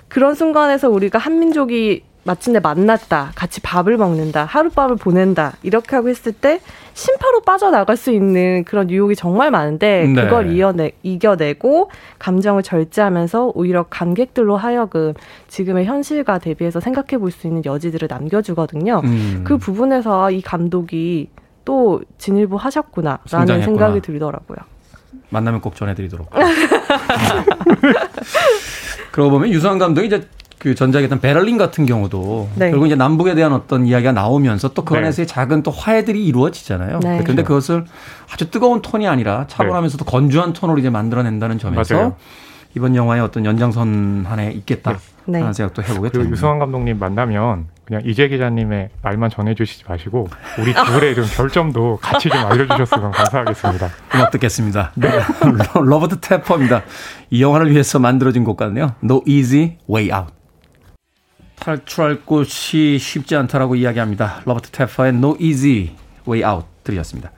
[0.08, 3.32] 그런 순간에서 우리가 한민족이 마침내 만났다.
[3.34, 4.46] 같이 밥을 먹는다.
[4.46, 5.54] 하룻밤을 보낸다.
[5.64, 6.60] 이렇게 하고 했을 때
[6.94, 10.26] 심파로 빠져나갈 수 있는 그런 유혹이 정말 많은데 네.
[10.26, 11.90] 그걸 이겨내, 이겨내고
[12.20, 15.16] 감정을 절제하면서 오히려 관객들로 하여금
[15.48, 19.02] 지금의 현실과 대비해서 생각해 볼 수 있는 여지들을 남겨주거든요.
[19.04, 19.42] 음.
[19.44, 21.30] 그 부분에서 이 감독이
[21.66, 23.66] 또 진일보 하셨구나라는 성장했구나.
[23.66, 24.58] 생각이 들더라고요.
[25.30, 26.30] 만나면 꼭 전해드리도록.
[29.12, 30.28] 그러고 보면 유수환 감독이 이제
[30.62, 32.70] 그 전작이었던 베를린 같은 경우도 네.
[32.70, 35.00] 결국 이제 남북에 대한 어떤 이야기가 나오면서 또그 네.
[35.00, 37.00] 안에서의 작은 또 화해들이 이루어지잖아요.
[37.00, 37.20] 네.
[37.24, 37.86] 그런데 그것을
[38.32, 42.16] 아주 뜨거운 톤이 아니라 차분하면서도 건조한 톤으로 이제 만들어낸다는 점에서 맞아요.
[42.76, 45.40] 이번 영화의 어떤 연장선 안에 있겠다 네.
[45.40, 46.32] 하는 생각도 해보게 그리고.
[46.32, 52.40] 유승환 감독님 만나면 그냥 이재 기자님의 말만 전해주시지 마시고 우리 둘의 좀 별점도 같이 좀
[52.40, 53.90] 알려주셨으면 감사하겠습니다.
[54.16, 54.92] 음악 듣겠습니다.
[54.96, 55.10] 네.
[55.76, 56.84] 로버트 태퍼입니다.
[57.30, 58.96] 이 영화를 위해서 만들어진 곡 같네요.
[59.04, 60.34] No Easy Way Out.
[61.60, 64.42] 탈출할 곳이 쉽지 않다라고 이야기합니다.
[64.46, 65.92] 로버트 태퍼의 No Easy
[66.28, 67.32] Way Out 들으셨습니다.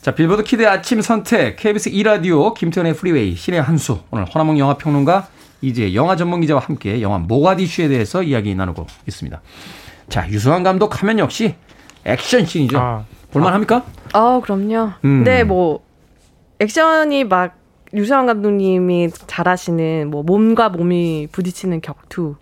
[0.00, 5.28] 자, 빌보드 키드의 아침 선택, KBS 2라디오, 김태현의 프리웨이, 신의 한수, 오늘 허남웅 영화평론가
[5.60, 9.42] 이제 영화 전문 기자와 함께 영화 모가디슈에 대해서 이야기 나누고 있습니다.
[10.08, 11.54] 자, 류승완 감독 하면 역시
[12.04, 12.78] 액션씬이죠.
[12.78, 13.84] 아, 볼만합니까?
[14.14, 14.92] 아, 그럼요.
[15.04, 15.22] 음.
[15.22, 15.84] 근데 뭐
[16.60, 17.58] 액션이 막
[17.92, 22.36] 류승완 감독님이 잘하시는 뭐 몸과 몸이 부딪히는 격투,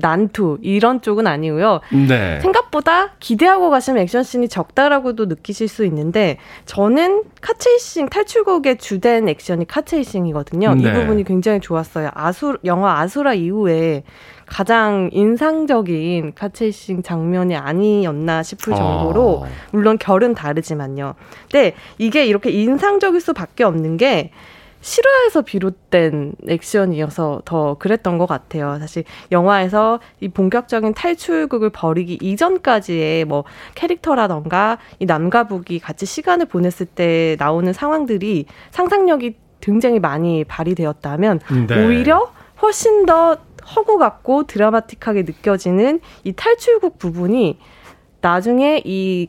[0.00, 1.80] 난투 이런 쪽은 아니고요.
[2.08, 2.40] 네.
[2.40, 10.74] 생각보다 기대하고 가시면 액션씬이 적다라고도 느끼실 수 있는데 저는 카체이싱 탈출곡의 주된 액션이 카체이싱이거든요.
[10.78, 10.92] 이 네.
[10.92, 12.10] 부분이 굉장히 좋았어요.
[12.14, 14.02] 아수 영화 아수라 이후에
[14.46, 19.46] 가장 인상적인 카체이싱 장면이 아니었나 싶을 정도로 어.
[19.72, 21.14] 물론 결은 다르지만요.
[21.50, 24.30] 근데 이게 이렇게 인상적일 수밖에 없는 게
[24.80, 28.78] 실화에서 비롯된 액션이어서 더 그랬던 것 같아요.
[28.78, 36.86] 사실 영화에서 이 본격적인 탈출극을 벌이기 이전까지의 뭐 캐릭터라던가 이 남과 북이 같이 시간을 보냈을
[36.86, 41.84] 때 나오는 상황들이 상상력이 굉장히 많이 발휘되었다면 네.
[41.84, 42.30] 오히려
[42.62, 43.38] 훨씬 더
[43.74, 47.58] 허구 같고 드라마틱하게 느껴지는 이 탈출국 부분이
[48.20, 49.28] 나중에 이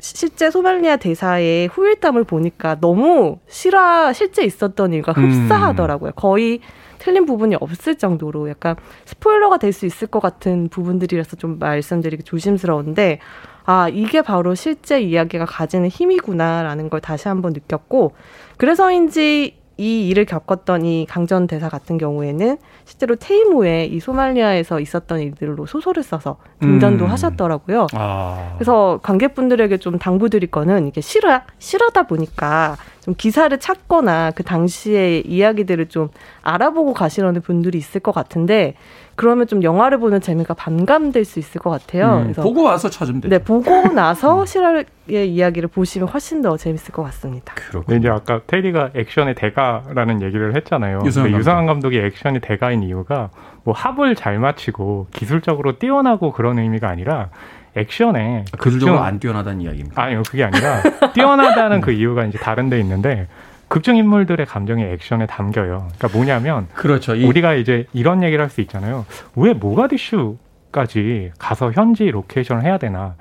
[0.00, 6.12] 실제 소말리아 대사의 후일담을 보니까 너무 실화 실제 있었던 일과 흡사하더라고요.
[6.12, 6.60] 거의
[6.98, 13.20] 틀린 부분이 없을 정도로 약간 스포일러가 될 수 있을 것 같은 부분들이라서 좀 말씀드리기 조심스러운데
[13.64, 18.12] 아 이게 바로 실제 이야기가 가지는 힘이구나라는 걸 다시 한번 느꼈고
[18.56, 25.20] 그래서인지 이 일을 겪었던 이 강전 대사 같은 경우에는 실제로 퇴임 후에 이 소말리아에서 있었던
[25.20, 27.10] 일들로 소설을 써서 등단도 음.
[27.10, 27.86] 하셨더라고요.
[27.92, 28.54] 아.
[28.56, 32.76] 그래서 관객분들에게 좀 당부드릴 거는 이게 실화 실화다 보니까
[33.08, 36.10] 좀 기사를 찾거나 그 당시의 이야기들을 좀
[36.42, 38.74] 알아보고 가시려는 분들이 있을 것 같은데
[39.14, 42.18] 그러면 좀 영화를 보는 재미가 반감될 수 있을 것 같아요.
[42.18, 43.34] 음, 그래서 보고 와서 찾으면 되죠.
[43.34, 47.54] 네 보고 나서 실화의 이야기를 보시면 훨씬 더 재밌을 것 같습니다.
[47.70, 50.98] 근데 이제 아까 테리가 액션의 대가라는 얘기를 했잖아요.
[50.98, 53.30] 근데 유상한 감독이 액션이 대가인 이유가
[53.64, 57.30] 뭐 합을 잘 맞추고 기술적으로 뛰어나고 그런 의미가 아니라
[57.76, 60.02] 액션에 기술적으로 급중- 안 뛰어나다는 이야기입니다.
[60.02, 60.82] 아니요 그게 아니라
[61.14, 63.28] 뛰어나다는 그 이유가 이제 다른 데 있는데
[63.68, 65.88] 극중 인물들의 감정이 액션에 담겨요.
[65.98, 67.14] 그러니까 뭐냐면 그렇죠.
[67.14, 69.04] 이- 우리가 이제 이런 얘기를 할 수 있잖아요.
[69.36, 73.14] 왜 모가디슈까지 가서 현지 로케이션을 해야 되나?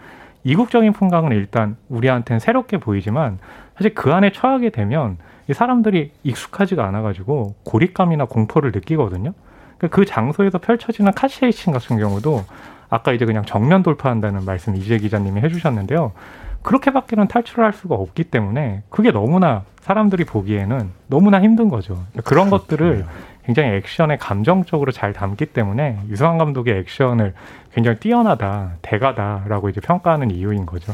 [0.44, 3.40] 이국적인 풍광은 일단 우리한테는 새롭게 보이지만
[3.76, 5.18] 사실 그 안에 처하게 되면
[5.50, 9.34] 이 사람들이 익숙하지가 않아가지고 고립감이나 공포를 느끼거든요.
[9.78, 12.46] 그러니까 그 장소에서 펼쳐지는 car chase 신 같은 경우도
[12.90, 16.12] 아까 이제 그냥 정면 돌파한다는 말씀 이재 기자님이 해주셨는데요.
[16.64, 21.94] 그렇게밖에는 탈출을 할 수가 없기 때문에 그게 너무나 사람들이 보기에는 너무나 힘든 거죠.
[22.12, 23.06] 그러니까 그런 것들을
[23.46, 27.34] 굉장히 액션에 감정적으로 잘 담기 때문에 유성환 감독의 액션을
[27.74, 30.94] 굉장히 뛰어나다, 대가다라고 이제 평가하는 이유인 거죠.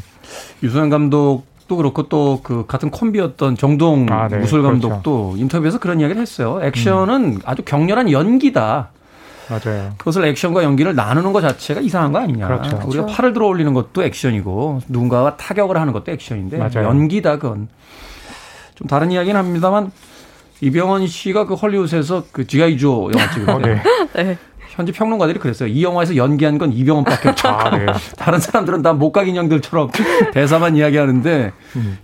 [0.61, 4.89] 유소연 감독도 그렇고 또 그 같은 콤비였던 정동 아, 네, 무술 그렇죠.
[4.89, 6.59] 감독도 인터뷰에서 그런 이야기를 했어요.
[6.61, 8.89] 액션은 아주 격렬한 연기다.
[9.49, 9.93] 맞아요.
[9.97, 12.47] 그것을 액션과 연기를 나누는 것 자체가 이상한 거 아니냐.
[12.47, 12.69] 그렇죠.
[12.77, 13.05] 우리가 그렇죠.
[13.07, 16.87] 팔을 들어 올리는 것도 액션이고 누군가와 타격을 하는 것도 액션인데 맞아요.
[16.87, 17.67] 연기다 그건.
[18.75, 19.91] 좀 다른 이야기는 합니다만
[20.61, 24.37] 이병헌 씨가 그 헐리우드에서 그 지아이조 영화 찍을 때 어, 네.
[24.73, 24.77] 네.
[24.77, 25.69] 현지 평론가들이 그랬어요.
[25.69, 27.67] 이 영화에서 연기한 건 이병헌밖에 없다.
[27.67, 27.85] 아, 네.
[28.17, 29.89] 다른 사람들은 다 목각 인형들처럼
[30.33, 31.51] 대사만 이야기하는데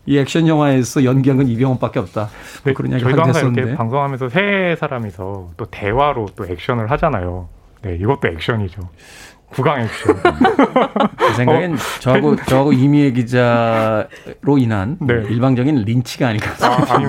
[0.05, 2.29] 이 액션 영화에서 연기한 건 이병헌밖에 없다.
[2.63, 3.75] 뭐 그런 이야기 저희도 하긴 항상 이렇게.
[3.75, 7.49] 방송하면서 세 사람이서 또 대화로 또 액션을 하잖아요.
[7.81, 8.81] 네, 이것도 액션이죠.
[9.51, 10.15] 구강 액션.
[11.27, 15.13] 제 생각엔 저하고 저하고 이미애 기자로 인한 네.
[15.29, 16.51] 일방적인 린치가 아닐까.
[16.61, 17.05] 아, 아니,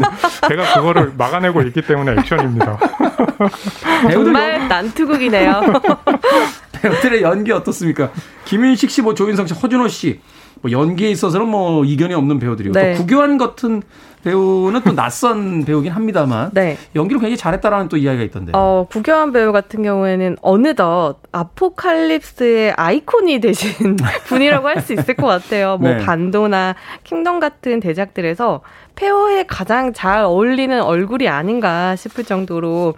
[0.48, 2.78] 제가 그거를 막아내고 있기 때문에 액션입니다.
[4.10, 5.60] 정말 난투극이네요.
[6.80, 8.10] 배우들의 연기 어떻습니까?
[8.46, 10.20] 김윤식 씨, 뭐 조인성 씨, 허준호 씨,
[10.62, 12.94] 뭐 연기에 있어서는 뭐 이견이 없는 배우들이고 네.
[12.94, 13.82] 또 구교환 같은
[14.24, 16.76] 배우는 또 낯선 배우긴 합니다만 네.
[16.94, 18.52] 연기를 굉장히 잘했다라는 또 이야기가 있던데.
[18.54, 23.96] 어, 구교환 배우 같은 경우에는 어느덧 아포칼립스의 아이콘이 되신
[24.26, 25.76] 분이라고 할 수 있을 것 같아요.
[25.78, 25.98] 뭐 네.
[25.98, 28.62] 반도나 킹덤 같은 대작들에서
[29.04, 32.92] 폐허에 가장 잘 어울리는 얼굴이 아닌가 싶을 정도로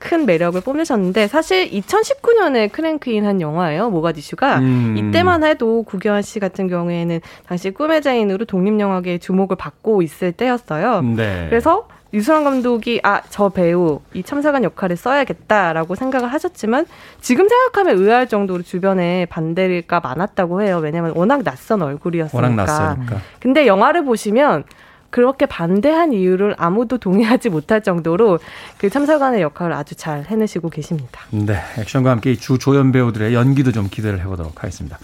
[0.00, 3.88] 큰 매력을 뽐내셨는데 사실 2019년에 크랭크인 한 영화예요.
[3.90, 4.96] 모가디슈가 음.
[4.98, 11.02] 이때만 해도 구교환 씨 같은 경우에는 당시 꿈의 제인으로 독립 영화계의 주목을 받고 있을 때였어요.
[11.02, 11.46] 네.
[11.48, 16.84] 그래서 유수환 감독이 아 저 배우 이 참사관 역할을 써야겠다라고 생각을 하셨지만
[17.20, 20.80] 지금 생각하면 의아할 정도로 주변에 반대가 많았다고 해요.
[20.82, 22.36] 왜냐하면 워낙 낯선 얼굴이었으니까.
[22.44, 23.18] 워낙 낯서니까.
[23.38, 24.64] 근데 영화를 보시면
[25.14, 28.40] 그렇게 반대한 이유를 아무도 동의하지 못할 정도로
[28.78, 31.20] 그 참사관의 역할을 아주 잘 해내시고 계십니다.
[31.30, 34.98] 네, 액션과 함께 이주 조연 배우들의 연기도 좀 기대를 해보도록 하겠습니다.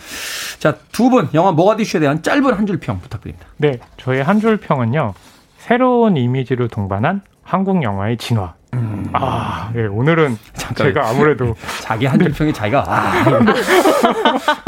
[0.58, 3.46] 자, 두 분 영화 모가디슈에 대한 짧은 한 줄 평 부탁드립니다.
[3.58, 5.14] 네, 저의 한 줄 평은요.
[5.58, 8.54] 새로운 이미지를 동반한 한국 영화의 진화.
[9.12, 10.39] 아, 예, 오늘은
[10.77, 13.25] 제가 아무래도 자기 한줄 평이 자기가 아,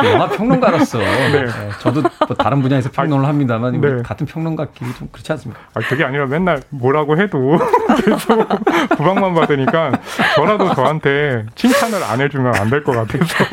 [0.04, 0.98] 영화 평론가로서
[1.32, 1.46] 네,
[1.80, 4.02] 저도 뭐 다른 분야에서 평론을 합니다만 네.
[4.02, 5.60] 같은 평론가끼리 좀 그렇지 않습니까?
[5.74, 7.58] 아, 그게 아니라 맨날 뭐라고 해도
[8.04, 8.48] 계속
[8.96, 9.92] 구박만 받으니까
[10.34, 13.44] 저라도 저한테 칭찬을 안 해주면 안 될 것 같아서.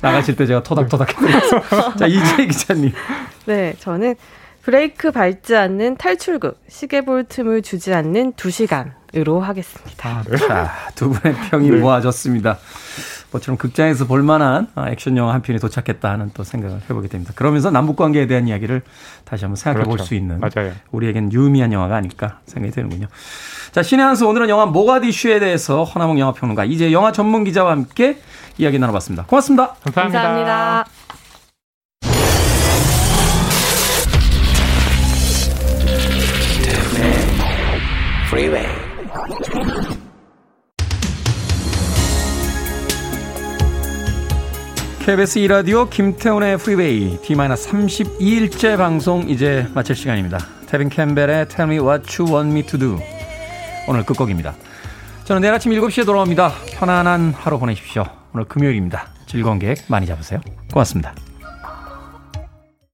[0.00, 1.94] 나 가실 때 제가 토닥토닥 해드리겠습니다.
[1.96, 2.92] 자, 이재 기자님.
[3.44, 4.14] 네, 저는
[4.62, 10.22] 브레이크 밟지 않는 탈출극, 시계 볼 틈을 주지 않는 두 시간 으로 하겠습니다.
[10.46, 12.58] 자, 두 분의 평이 모아졌습니다.
[13.32, 17.32] 것처럼 극장에서 볼만한 아, 액션 영화 한 편이 도착했다 하는 또 생각을 해보게 됩니다.
[17.34, 18.82] 그러면서 남북 관계에 대한 이야기를
[19.24, 19.96] 다시 한번 생각해 그렇죠.
[19.98, 20.72] 볼수 있는 맞아요.
[20.92, 23.06] 우리에겐 유의미한 영화가 아닐까 생각이 되는군요.
[23.72, 27.72] 자, 신의 한 수 오늘은 영화 모가디슈에 대해서 허나몽 영화 평론가 이제 영화 전문 기자와
[27.72, 28.18] 함께
[28.58, 29.24] 이야기 나눠봤습니다.
[29.26, 29.74] 고맙습니다.
[29.84, 30.22] 감사합니다.
[30.22, 30.84] 감사합니다.
[38.28, 38.75] Freeway.
[45.06, 50.38] KBS 2라디오 김태훈의 프리웨이 D-32일째 방송 이제 마칠 시간입니다.
[50.66, 52.98] 테빈 캠벨의 Tell Me What You Want Me To Do
[53.86, 54.56] 오늘 끝곡입니다.
[55.22, 56.50] 저는 내일 아침 7시에 돌아옵니다.
[56.72, 58.02] 편안한 하루 보내십시오.
[58.34, 59.06] 오늘 금요일입니다.
[59.28, 60.40] 즐거운 계획 많이 잡으세요.
[60.72, 61.14] 고맙습니다.